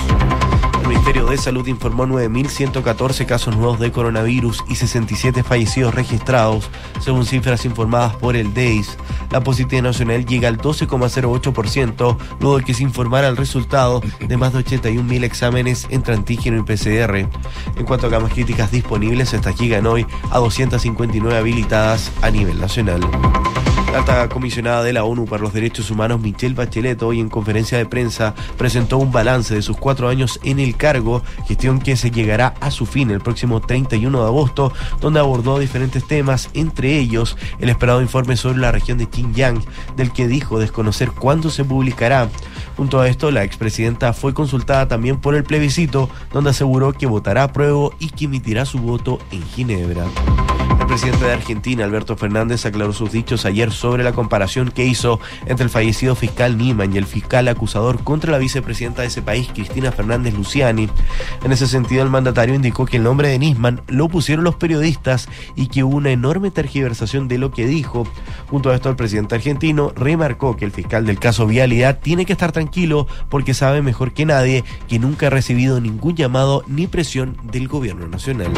[0.91, 6.69] El Ministerio de Salud informó 9.114 casos nuevos de coronavirus y 67 fallecidos registrados,
[6.99, 8.97] según cifras informadas por el DEIS.
[9.31, 14.51] La positividad nacional llega al 12,08%, luego de que se informara el resultado de más
[14.51, 17.15] de 81.000 exámenes entre antígeno y PCR.
[17.77, 22.99] En cuanto a camas críticas disponibles, estas llegan hoy a 259 habilitadas a nivel nacional.
[23.91, 27.77] La alta comisionada de la ONU para los Derechos Humanos, Michelle Bachelet, hoy en conferencia
[27.77, 32.09] de prensa presentó un balance de sus cuatro años en el cargo, gestión que se
[32.09, 34.71] llegará a su fin el próximo 31 de agosto,
[35.01, 39.61] donde abordó diferentes temas, entre ellos el esperado informe sobre la región de Xinjiang,
[39.97, 42.29] del que dijo desconocer cuándo se publicará.
[42.81, 47.43] Junto a esto, la expresidenta fue consultada también por el plebiscito, donde aseguró que votará
[47.43, 50.05] a prueba y que emitirá su voto en Ginebra.
[50.79, 55.19] El presidente de Argentina, Alberto Fernández, aclaró sus dichos ayer sobre la comparación que hizo
[55.45, 59.47] entre el fallecido fiscal Niman y el fiscal acusador contra la vicepresidenta de ese país,
[59.53, 60.89] Cristina Fernández Luciani.
[61.45, 65.29] En ese sentido, el mandatario indicó que el nombre de Nisman lo pusieron los periodistas
[65.55, 68.07] y que hubo una enorme tergiversación de lo que dijo.
[68.49, 72.33] Junto a esto, el presidente argentino remarcó que el fiscal del caso Vialidad tiene que
[72.33, 72.70] estar tranquilo
[73.29, 78.07] porque sabe mejor que nadie que nunca ha recibido ningún llamado ni presión del gobierno
[78.07, 78.51] nacional.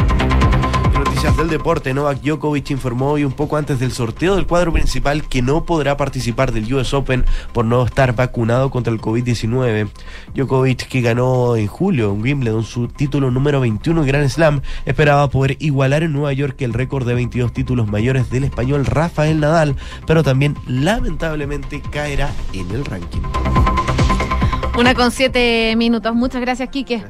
[0.94, 5.26] Noticias del deporte, Novak Djokovic informó hoy un poco antes del sorteo del cuadro principal
[5.26, 9.88] que no podrá participar del US Open por no estar vacunado contra el COVID-19.
[10.34, 15.28] Djokovic, que ganó en julio en Wimbledon su título número 21 en Grand Slam, esperaba
[15.30, 19.74] poder igualar en Nueva York el récord de 22 títulos mayores del español Rafael Nadal,
[20.06, 23.22] pero también lamentablemente caerá en el ranking.
[24.76, 26.14] Una con siete minutos.
[26.16, 27.04] Muchas gracias, Quique.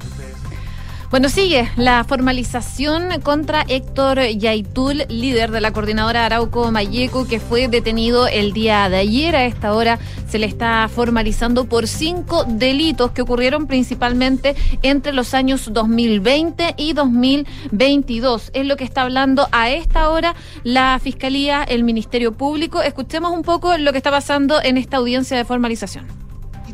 [1.10, 7.68] Bueno, sigue la formalización contra Héctor Yaitul, líder de la coordinadora Arauco Mayeco, que fue
[7.68, 9.34] detenido el día de ayer.
[9.34, 9.98] A esta hora
[10.28, 16.92] se le está formalizando por cinco delitos que ocurrieron principalmente entre los años 2020 y
[16.92, 18.50] 2022.
[18.52, 20.34] Es lo que está hablando a esta hora
[20.64, 22.82] la Fiscalía, el Ministerio Público.
[22.82, 26.24] Escuchemos un poco lo que está pasando en esta audiencia de formalización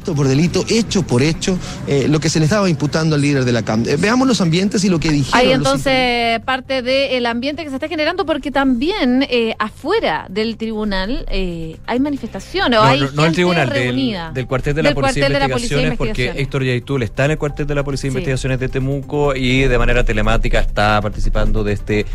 [0.05, 3.53] por delito, hecho por hecho, eh, lo que se le estaba imputando al líder de
[3.53, 3.85] la CAM.
[3.87, 5.39] Eh, veamos los ambientes y lo que dijeron.
[5.41, 10.57] Hay los entonces parte del ambiente que se está generando porque también eh, afuera del
[10.57, 14.25] tribunal eh, hay manifestaciones o No, hay no, no el gente tribunal, reunida.
[14.27, 16.11] del, del cuartel de la Del Policía cuartel de de la Policía de Investigaciones, porque
[16.23, 16.43] Investigaciones.
[16.43, 18.17] Héctor Yaitul está en el cuartel de la Policía de Sí.
[18.17, 22.07] Investigaciones de Temuco y de manera telemática está participando de este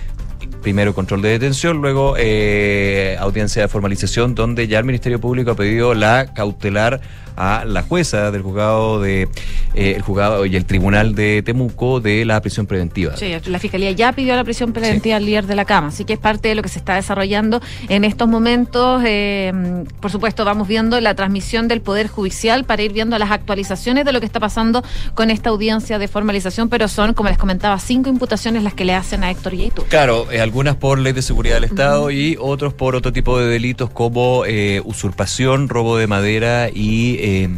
[0.61, 5.55] primero control de detención, luego eh, audiencia de formalización, donde ya el Ministerio Público ha
[5.55, 7.01] pedido la cautelar
[7.36, 9.27] a la jueza del juzgado de
[9.73, 13.18] eh, el juzgado y el tribunal de Temuco de la prisión preventiva.
[13.18, 16.14] Sí, la fiscalía ya pidió la prisión preventiva al líder de la cama, así que
[16.14, 19.01] es parte de lo que se está desarrollando en estos momentos.
[19.05, 19.51] Eh,
[19.99, 24.14] por supuesto, vamos viendo la transmisión del Poder Judicial para ir viendo las actualizaciones de
[24.14, 24.84] lo que está pasando
[25.14, 28.93] con esta audiencia de formalización, pero son, como les comentaba, cinco imputaciones las que le
[28.93, 29.84] hacen a Héctor Yaitu.
[29.89, 33.47] Claro, eh, algunas por ley de seguridad del Estado y otros por otro tipo de
[33.47, 34.43] delitos como
[34.85, 37.49] usurpación, robo de madera y eh,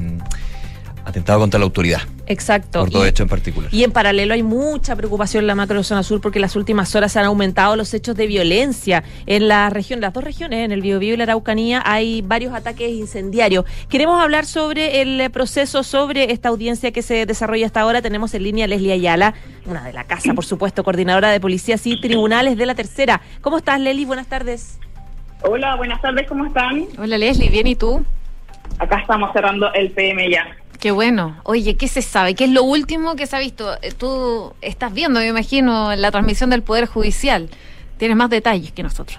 [1.06, 2.02] atentado contra la autoridad.
[2.30, 2.82] Exacto.
[2.82, 3.74] Por dos Y- hechos en particular.
[3.74, 6.94] Y en paralelo hay mucha preocupación en la macro zona sur porque en las últimas
[6.96, 10.74] horas se han aumentado los hechos de violencia en la región, las dos regiones, en
[10.74, 13.64] el Biobío y la Araucanía, hay varios ataques incendiarios.
[13.88, 18.02] Queremos hablar sobre el eh, proceso, sobre esta audiencia que se desarrolla hasta ahora.
[18.02, 19.34] Tenemos en línea a Leslie Ayala,
[19.66, 23.22] una de la casa, por supuesto, coordinadora de policías y tribunales de la tercera.
[23.40, 24.06] ¿Cómo estás, Leslie?
[24.06, 24.78] Buenas tardes.
[25.44, 26.86] Hola, buenas tardes, ¿cómo están?
[26.98, 28.04] Hola Leslie, ¿bien y tú?
[28.80, 30.46] Acá estamos cerrando el PM ya.
[30.80, 31.38] Qué bueno.
[31.44, 32.36] Oye, ¿qué se sabe?
[32.36, 33.74] ¿Qué es lo último que se ha visto?
[33.82, 37.50] Eh, Tú estás viendo, me imagino, la transmisión del Poder Judicial.
[37.98, 39.18] Tienes más detalles que nosotros.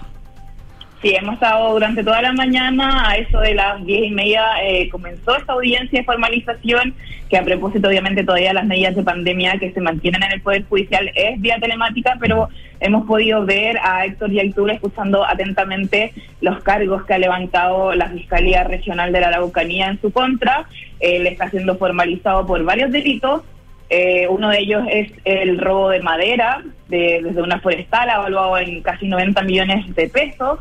[1.01, 4.89] Sí, hemos estado durante toda la mañana, a eso de las diez y media eh,
[4.89, 6.93] comenzó esta audiencia de formalización,
[7.29, 10.65] que a propósito obviamente todavía las medidas de pandemia que se mantienen en el Poder
[10.65, 12.49] Judicial es vía telemática, pero
[12.81, 16.11] hemos podido ver a Héctor Yaitul escuchando atentamente
[16.41, 20.65] los cargos que ha levantado la Fiscalía Regional de la Araucanía en su contra.
[20.99, 23.43] Él está siendo formalizado por varios delitos,
[23.89, 28.81] eh, uno de ellos es el robo de madera de- desde una forestal, evaluado en
[28.81, 30.59] casi 90 millones de pesos.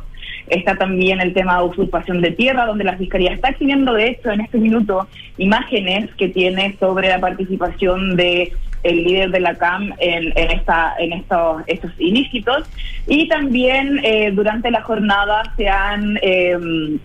[0.50, 4.30] Está también el tema de usurpación de tierra, donde la Fiscalía está exhibiendo, de hecho,
[4.30, 5.06] en este minuto,
[5.36, 8.52] imágenes que tiene sobre la participación de
[8.84, 12.68] el líder de la CAM en, esta en estos estos ilícitos.
[13.06, 16.98] Y también eh, durante la jornada se han eh,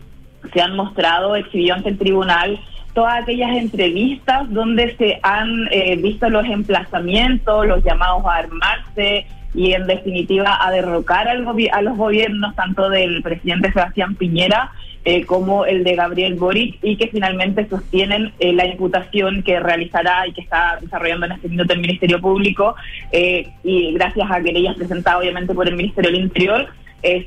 [0.53, 2.59] se han mostrado exhibido ante el tribunal
[2.93, 9.73] todas aquellas entrevistas donde se han eh, visto los emplazamientos, los llamados a armarse y
[9.73, 14.71] en definitiva a derrocar al a los gobiernos tanto del presidente Sebastián Piñera
[15.05, 20.25] eh, como el de Gabriel Boric y que finalmente sostienen eh, la imputación que realizará
[20.25, 22.75] y que está desarrollando en este minuto el Ministerio Público
[23.11, 26.67] eh, y gracias a querellas presentadas obviamente por el Ministerio del Interior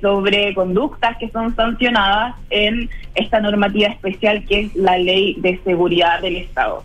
[0.01, 6.23] sobre conductas que son sancionadas en esta normativa especial que es la Ley de Seguridad
[6.23, 6.83] del Estado.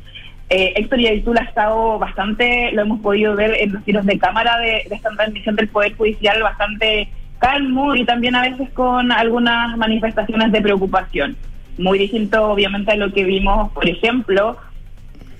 [0.54, 4.58] Eh, Héctor Yaitul ha estado bastante, lo hemos podido ver en los tiros de cámara
[4.60, 7.08] de, de esta transmisión del Poder Judicial, bastante
[7.40, 11.38] calmo y también a veces con algunas manifestaciones de preocupación.
[11.78, 14.58] Muy distinto, obviamente, a lo que vimos, por ejemplo,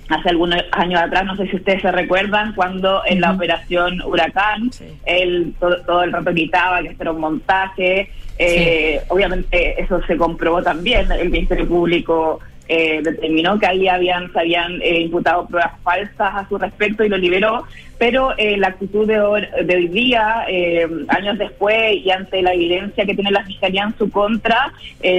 [0.08, 4.70] hace algunos años atrás, no sé si ustedes se recuerdan, cuando en la operación Huracán,
[5.04, 8.10] él todo, todo el rato gritaba que esto era un montaje.
[8.38, 12.40] Eh, Obviamente eso se comprobó también, el Ministerio Público
[12.74, 17.08] eh, determinó que ahí habían, se habían eh, imputado pruebas falsas a su respecto y
[17.10, 17.64] lo liberó,
[17.98, 22.54] pero eh, la actitud de, hoy- de hoy día, eh, años después y ante la
[22.54, 24.72] evidencia que tiene la Fiscalía en su contra,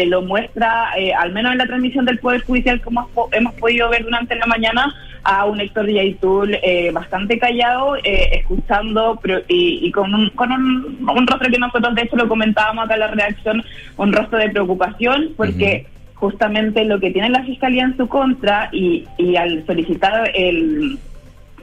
[0.08, 0.92] lo muestra,
[1.24, 4.36] al menos en la transmisión del Poder Judicial, como hemos po- hemos podido ver durante
[4.36, 4.94] la mañana,
[5.26, 6.58] a un Héctor Yaitul
[6.92, 12.02] bastante callado, escuchando pero- y, y con, un, con un, un rostro que nosotros, de
[12.04, 13.64] hecho, lo comentábamos acá en la reacción,
[13.98, 15.86] un rostro de preocupación, porque
[16.24, 20.98] justamente lo que tiene la Fiscalía en su contra y, y al solicitar el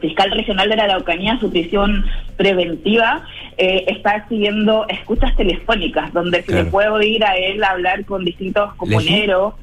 [0.02, 2.04] fiscal regional de la Araucanía su prisión
[2.36, 3.24] preventiva
[3.56, 8.74] eh, está exhibiendo escuchas telefónicas donde se le puede oír a él hablar con distintos
[8.74, 9.54] comuneros.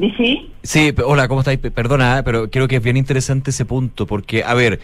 [0.00, 0.50] ¿Y sí?
[0.64, 1.60] Sí, hola, ¿cómo estáis?
[1.60, 4.80] Pe- Perdona, pero creo que es bien interesante ese punto, porque, a ver,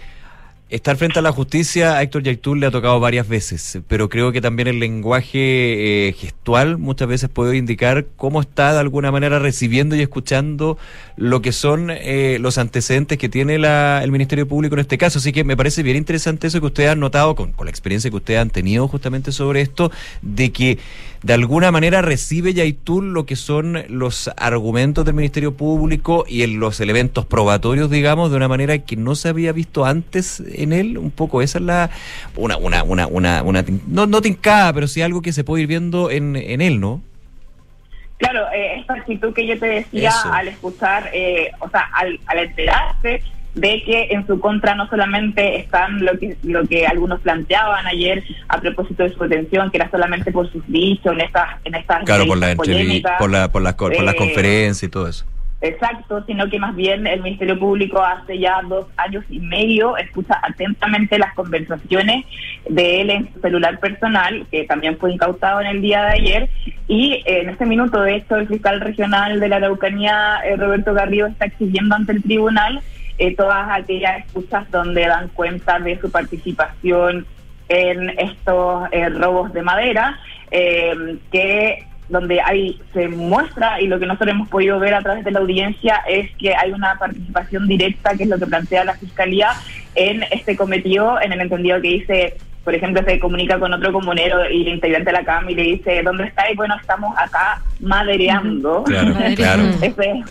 [0.70, 4.30] estar frente a la justicia a Héctor Yaitul le ha tocado varias veces, pero creo
[4.32, 9.38] que también el lenguaje eh, gestual muchas veces puede indicar cómo está de alguna manera
[9.40, 10.78] recibiendo y escuchando
[11.16, 15.18] lo que son eh, los antecedentes que tiene la- el Ministerio Público en este caso.
[15.18, 18.08] Así que me parece bien interesante eso que ustedes han notado con, con la experiencia
[18.10, 19.90] que ustedes han tenido justamente sobre esto,
[20.22, 20.78] de que
[21.22, 26.58] de alguna manera recibe Yaitul lo que son los argumentos del Ministerio Público y en
[26.60, 30.96] los elementos probatorios, digamos, de una manera que no se había visto antes en él.
[30.96, 31.90] Un poco esa es la.
[32.36, 35.68] Una, una, una, una, una no, no tincada, pero sí algo que se puede ir
[35.68, 37.02] viendo en, en él, ¿no?
[38.16, 40.32] Claro, eh, esta actitud que yo te decía Eso.
[40.32, 43.22] al escuchar, eh, o sea, al, al enterarse
[43.54, 48.22] de que en su contra no solamente están lo que lo que algunos planteaban ayer
[48.48, 52.04] a propósito de su detención, que era solamente por sus dichos en estas en estas
[52.04, 55.24] Claro, por la entrevista, por la, por las por las eh, conferencias y todo eso.
[55.62, 60.40] Exacto, sino que más bien el Ministerio Público hace ya dos años y medio escucha
[60.42, 62.24] atentamente las conversaciones
[62.66, 66.50] de él en su celular personal, que también fue incautado en el día de ayer,
[66.88, 71.26] y en este minuto, de hecho, el fiscal regional de la Araucanía, eh, Roberto Garrido,
[71.26, 72.80] está exigiendo ante el tribunal
[73.20, 77.26] eh, todas aquellas escuchas donde dan cuenta de su participación
[77.68, 80.18] en estos eh, robos de madera,
[80.50, 85.22] eh, que donde hay se muestra y lo que nosotros hemos podido ver a través
[85.24, 88.94] de la audiencia es que hay una participación directa, que es lo que plantea la
[88.94, 89.50] fiscalía
[89.94, 94.50] en este cometido, en el entendido que dice, por ejemplo, se comunica con otro comunero
[94.50, 96.50] y el integrante de la CAM y le dice, ¿dónde está?
[96.50, 98.82] Y bueno, estamos acá madereando.
[98.84, 99.62] Claro, claro.
[99.80, 100.22] Ese-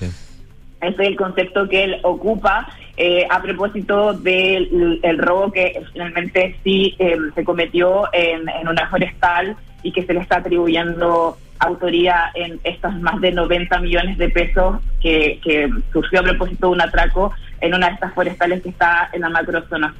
[0.81, 2.67] ese es el concepto que él ocupa
[3.01, 8.89] eh, a propósito del el robo que finalmente sí eh, se cometió en, en una
[8.89, 14.27] forestal y que se le está atribuyendo autoría en estos más de 90 millones de
[14.27, 17.31] pesos que, que surgió a propósito de un atraco
[17.61, 19.95] en una de estas forestales que está en la macrozona.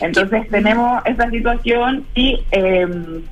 [0.00, 2.40] Entonces tenemos esa situación y...
[2.50, 3.22] Eh,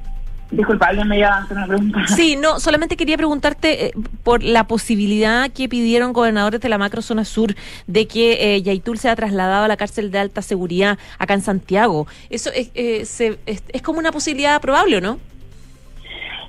[0.51, 2.01] disculpa, alguien me iba a hacer una pregunta.
[2.09, 7.25] Sí, no, solamente quería preguntarte eh, por la posibilidad que pidieron gobernadores de la macrozona
[7.25, 7.55] sur
[7.87, 12.07] de que eh, Yaitul sea trasladado a la cárcel de alta seguridad acá en Santiago.
[12.31, 15.19] ¿Eso es, eh, se- es, es como una posibilidad probable o no?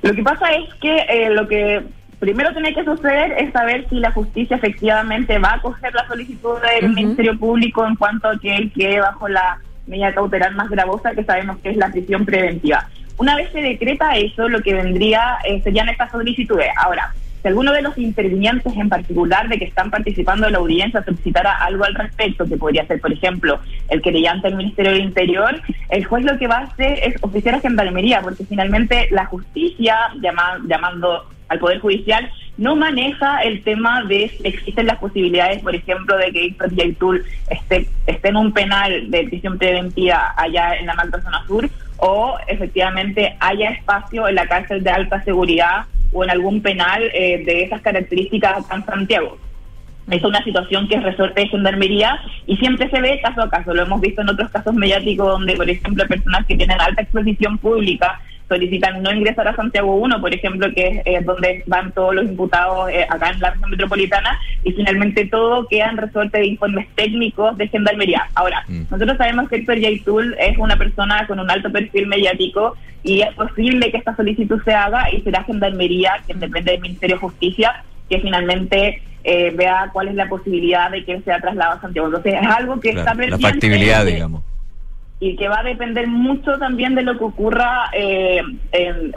[0.01, 1.83] Lo que pasa es que eh, lo que
[2.19, 6.55] primero tiene que suceder es saber si la justicia efectivamente va a acoger la solicitud
[6.79, 11.11] del Ministerio Público en cuanto a que él quede bajo la medida cautelar más gravosa
[11.13, 12.87] que sabemos que es la prisión preventiva.
[13.21, 16.69] Una vez se decreta eso, lo que vendría eh, serían estas solicitudes.
[16.75, 21.03] Ahora, si alguno de los intervinientes en particular de que están participando en la audiencia
[21.03, 25.61] solicitara algo al respecto, que podría ser, por ejemplo, el querellante del Ministerio del Interior,
[25.89, 29.95] el juez lo que va a hacer es oficiar a gendarmería, porque finalmente la justicia,
[30.19, 32.27] llama- llamando al Poder Judicial,
[32.57, 37.23] no maneja el tema de si existen las posibilidades, por ejemplo, de que Héctor Yaitul
[37.51, 41.69] esté, esté en un penal de prisión preventiva allá en la Macro Zona Sur
[42.01, 47.43] o efectivamente haya espacio en la cárcel de alta seguridad o en algún penal eh,
[47.45, 49.37] de esas características acá en Santiago.
[50.09, 53.73] Es una situación que es resorte de gendarmería y siempre se ve caso a caso.
[53.73, 57.59] Lo hemos visto en otros casos mediáticos donde, por ejemplo, personas que tienen alta exposición
[57.59, 58.19] pública
[58.51, 62.25] solicitan no ingresar a Santiago 1, por ejemplo, que es eh, donde van todos los
[62.25, 66.87] imputados eh, acá en la región metropolitana, y finalmente todo queda en resorte de informes
[66.95, 68.27] técnicos de gendarmería.
[68.35, 73.21] Ahora, nosotros sabemos que Héctor Yaitul es una persona con un alto perfil mediático y
[73.21, 77.21] es posible que esta solicitud se haga y será gendarmería, que depende del Ministerio de
[77.21, 81.81] Justicia, que finalmente eh, vea cuál es la posibilidad de que él sea trasladado a
[81.81, 82.07] Santiago.
[82.07, 84.43] Entonces, es algo que Claro, está la factibilidad, digamos.
[85.21, 88.41] Y que va a depender mucho también de lo que ocurra eh,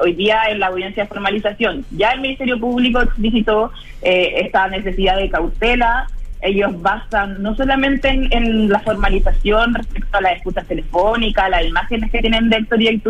[0.03, 1.87] hoy día en la audiencia de formalización.
[1.93, 3.73] Ya el Ministerio Público explicitó
[4.03, 6.07] eh, esta necesidad de cautela.
[6.43, 12.11] Ellos basan no solamente en, en la formalización respecto a la escucha telefónica, las imágenes
[12.11, 13.01] que tienen de Héctor y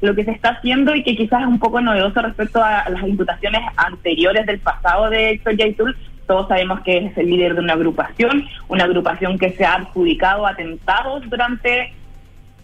[0.00, 3.02] lo que se está haciendo y que quizás es un poco novedoso respecto a, las
[3.02, 5.96] imputaciones anteriores del pasado de Héctor Yaitul,
[6.26, 10.46] todos sabemos que es el líder de una agrupación, una agrupación que se ha adjudicado
[10.46, 11.92] atentados durante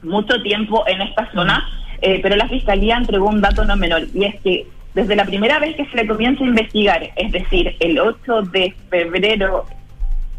[0.05, 1.68] mucho tiempo en esta zona,
[2.01, 5.59] eh, pero la Fiscalía entregó un dato no menor, y es que desde la primera
[5.59, 9.66] vez que se le comienza a investigar, es decir, el 8 de febrero,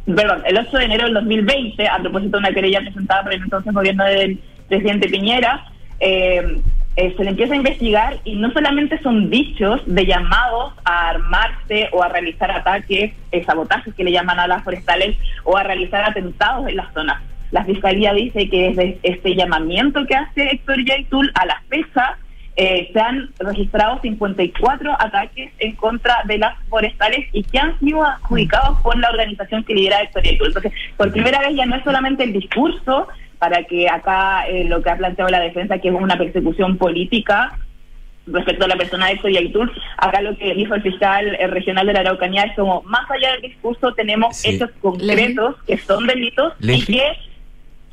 [0.06, 3.42] perdón, el 8 de enero del 2020, a propósito de una querella presentada por el
[3.44, 4.40] entonces gobierno del
[4.70, 5.66] presidente Piñera,
[6.00, 6.62] eh,
[6.98, 11.90] eh, se le empieza a investigar y no solamente son dichos de llamados a armarse
[11.92, 16.06] o a realizar ataques, eh, sabotajes que le llaman a las forestales o a realizar
[16.06, 17.22] atentados en las zonas.
[17.52, 22.18] La fiscalía dice que desde este llamamiento que hace Héctor Yaitul a la fecha
[22.58, 28.04] eh, se han registrado 54 ataques en contra de las forestales y que han sido
[28.04, 30.48] adjudicados por la organización que lidera Héctor Yaitul.
[30.48, 33.08] Entonces, por primera vez ya no es solamente el discurso
[33.40, 37.58] para que acá eh, lo que ha planteado la defensa, que es una persecución política
[38.28, 41.86] respecto a la persona de Héctor Yaitul, acá lo que dijo el fiscal eh, regional
[41.86, 44.56] de la Araucanía es como, más allá del discurso tenemos Sí.
[44.56, 47.04] hechos concretos que son delitos y que,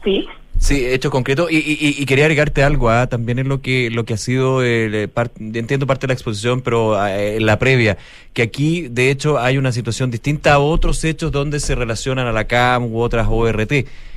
[0.05, 0.27] sí,
[0.59, 1.49] Sí, hecho concreto.
[1.51, 5.09] Y, y- quería agregarte algo ah, también en lo que lo que ha sido, eh,
[5.12, 7.99] par- entiendo parte de la exposición, pero eh, en la previa,
[8.33, 12.33] que aquí de hecho hay una situación distinta a otros hechos donde se relacionan a
[12.33, 13.73] la CAM u otras ORT,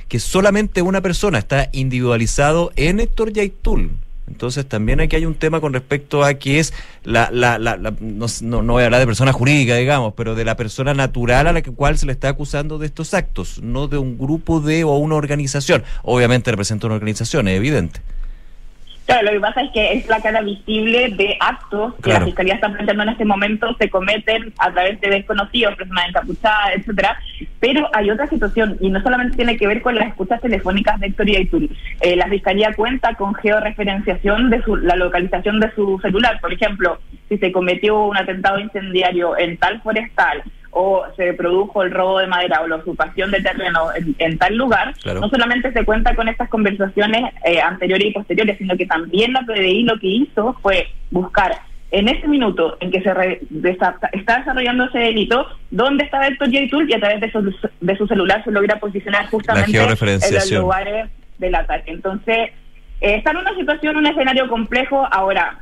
[0.06, 3.90] que solamente una persona está individualizado en Héctor Yaitul.
[4.28, 6.72] Entonces también aquí hay un tema con respecto a que es
[7.04, 8.26] la, la, la, la- no,
[8.62, 11.62] no- voy a hablar de persona jurídica, digamos, pero de la persona natural a la
[11.62, 15.14] cual se le está acusando de estos actos, no de un grupo de o una
[15.14, 15.84] organización.
[16.02, 18.00] Obviamente representa una organización, es evidente.
[19.06, 22.54] Claro, lo que pasa es que es la cara visible de actos que la Fiscalía
[22.54, 27.16] está planteando en este momento se cometen a través de desconocidos, personas encapuchadas, etcétera.
[27.60, 31.06] Pero hay otra situación, y no solamente tiene que ver con las escuchas telefónicas de
[31.06, 31.70] Héctor Yaitul.
[32.00, 36.40] Eh, la Fiscalía cuenta con georreferenciación de su, la localización de su celular.
[36.40, 40.42] Por ejemplo, si se cometió un atentado incendiario en tal forestal
[40.78, 44.54] o se produjo el robo de madera o la ocupación de terreno en, en tal
[44.56, 45.20] lugar, Claro.
[45.20, 49.40] no solamente se cuenta con estas conversaciones eh, anteriores y posteriores, sino que también la
[49.42, 51.52] PDI lo que hizo fue buscar
[51.92, 56.50] en ese minuto en que se re- desa- está desarrollando ese delito, dónde estaba Héctor
[56.50, 60.50] Yaitul y a través de su, de su celular se logra posicionar justamente en los
[60.52, 61.08] lugares
[61.38, 61.90] del ataque.
[61.92, 62.36] Entonces,
[63.00, 65.06] eh, está en una situación, un escenario complejo.
[65.10, 65.60] Ahora,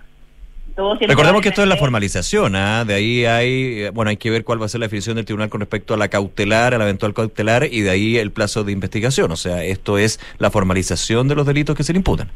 [0.74, 2.84] todo Recordemos que esto es la formalización, ¿ah?
[2.84, 5.24] de ahí hay, eh, bueno, hay que ver cuál va a ser la definición del
[5.24, 8.64] tribunal con respecto a la cautelar, a la eventual cautelar y de ahí el plazo
[8.64, 9.30] de investigación.
[9.30, 12.28] O sea, esto es la formalización de los delitos que se le imputan.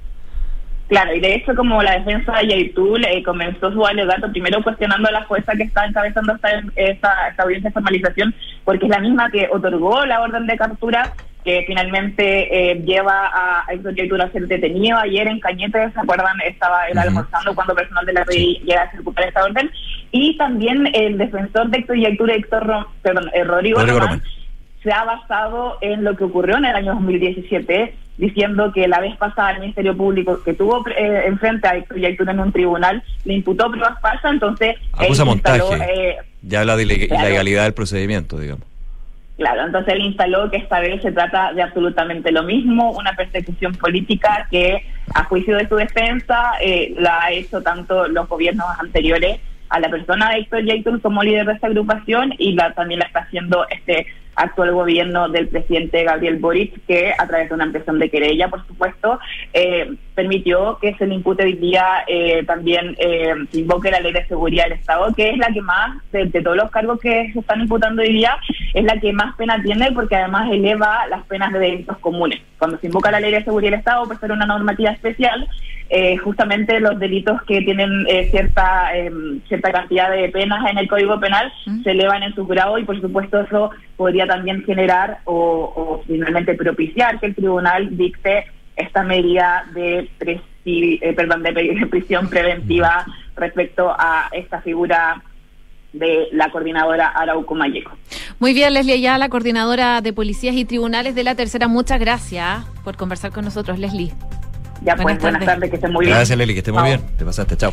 [0.89, 5.09] Claro, y de hecho como la defensa de Yaitul eh, comenzó su alegato primero cuestionando
[5.09, 8.35] a la jueza que está encabezando esta, esta, esta audiencia de formalización,
[8.65, 11.13] porque es la misma que otorgó la orden de captura
[11.49, 14.99] que finalmente eh, lleva a Héctor Yaitul a ser detenido.
[14.99, 16.37] Ayer en Cañete, ¿se acuerdan?
[16.47, 19.71] Estaba él almorzando cuando personal de la PDI llega a ejecutar esta orden.
[20.13, 24.33] Y también el defensor de Héctor Yaitul, Héctor, perdón, eh, Rodrigo, Rodrigo Román, Román.
[24.83, 29.17] se ha basado en lo que ocurrió en el año 2017, diciendo que la vez
[29.17, 33.33] pasada el Ministerio Público que tuvo eh, enfrente a Héctor Yaitul en un tribunal le
[33.35, 36.11] imputó pruebas falsas, entonces Acusa instaló, montaje.
[36.11, 37.27] eh, Ya habla de ile- Claro.
[37.27, 38.67] ilegalidad del procedimiento, digamos.
[39.39, 43.73] Claro, entonces él instaló que esta vez se trata de absolutamente lo mismo, una persecución
[43.73, 44.85] política que,
[45.15, 49.39] a juicio de su defensa, eh, la ha hecho tanto los gobiernos anteriores
[49.69, 53.07] a la persona de Héctor Yaitul como líder de esta agrupación y la, también la
[53.07, 54.09] está haciendo este
[54.39, 58.67] actual gobierno del presidente Gabriel Boric, que a través de una ampliación de querella, por
[58.67, 59.19] supuesto,
[59.53, 64.13] eh, permitió que se le impute hoy día eh, también, eh, se invoque la ley
[64.13, 67.31] de seguridad del Estado, que es la que más, de, de todos los cargos que
[67.33, 68.37] se están imputando hoy día,
[68.75, 72.41] es la que más pena tiene porque además eleva las penas de delitos comunes.
[72.59, 75.49] Cuando se invoca la ley de seguridad del Estado, por ser una normativa especial,
[75.91, 79.11] eh, justamente los delitos que tienen eh, cierta eh,
[79.49, 81.51] cierta cantidad de penas en el Código Penal
[81.83, 86.55] se elevan en su grado y por supuesto eso podría también generar o, o finalmente
[86.55, 88.45] propiciar que el tribunal dicte
[88.77, 91.53] esta medida de, presi- eh, perdón, de
[91.91, 95.21] prisión preventiva respecto a esta figura
[95.93, 97.91] de la coordinadora Arauco Mayeco.
[98.39, 101.67] Muy bien, Leslie Ayala, coordinadora de policías y tribunales de la tercera.
[101.67, 104.13] Muchas gracias por conversar con nosotros, Leslie.
[104.83, 106.15] Ya pues, buenas tardes, que estén muy bien.
[106.17, 107.01] Gracias, Leli, que esté muy bien.
[107.19, 107.73] Te pasaste, chao.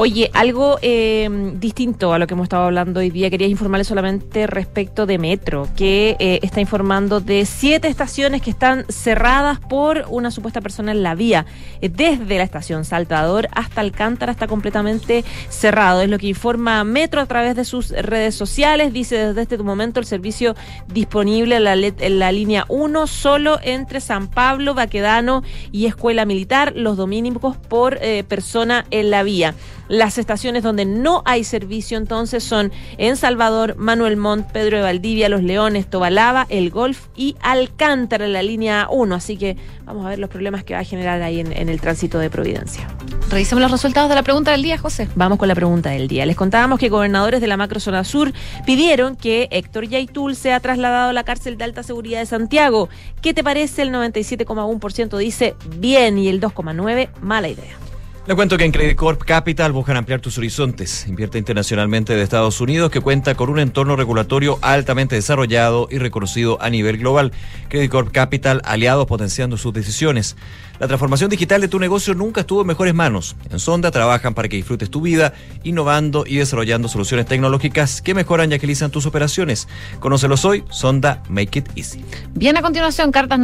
[0.00, 3.30] Oye, algo eh, distinto a lo que hemos estado hablando hoy día.
[3.30, 8.84] Quería informarles solamente respecto de Metro, que eh, está informando de siete estaciones que están
[8.88, 11.46] cerradas por una supuesta persona en la vía.
[11.80, 16.00] Eh, desde la estación Saltador hasta Alcántara está completamente cerrado.
[16.00, 18.92] Es lo que informa Metro a través de sus redes sociales.
[18.92, 20.54] Dice desde este momento el servicio
[20.86, 25.42] disponible en la, en la línea 1 solo entre San Pablo, Baquedano
[25.72, 29.56] y Escuela Militar, los dominicos por eh, persona en la vía.
[29.88, 35.28] Las estaciones donde no hay servicio entonces son en Salvador, Manuel Montt, Pedro de Valdivia,
[35.28, 39.14] Los Leones, Tobalaba, El Golf y Alcántara en la línea 1.
[39.14, 41.80] Así que vamos a ver los problemas que va a generar ahí en, en el
[41.80, 42.88] tránsito de Providencia.
[43.30, 45.08] Revisemos los resultados de la pregunta del día, José.
[45.14, 46.24] Vamos con la pregunta del día.
[46.24, 48.32] Les contábamos que gobernadores de la macrozona sur
[48.64, 52.88] pidieron que Héctor Yaitul sea trasladado a la cárcel de alta seguridad de Santiago.
[53.20, 53.82] ¿Qué te parece?
[53.82, 57.87] El 97,1% dice bien y el 2,9% mala idea.
[58.28, 61.06] Le cuento que en Credit Corp Capital buscan ampliar tus horizontes.
[61.06, 66.60] Invierte internacionalmente de Estados Unidos que cuenta con un entorno regulatorio altamente desarrollado y reconocido
[66.60, 67.32] a nivel global.
[67.70, 70.36] Credit Corp Capital, aliados potenciando sus decisiones.
[70.78, 73.34] La transformación digital de tu negocio nunca estuvo en mejores manos.
[73.50, 75.32] En Sonda trabajan para que disfrutes tu vida,
[75.64, 79.66] innovando y desarrollando soluciones tecnológicas que mejoran y agilizan tus operaciones.
[79.98, 82.04] Conócelos hoy, Sonda Make It Easy.
[82.34, 83.36] Bien, a continuación, cartas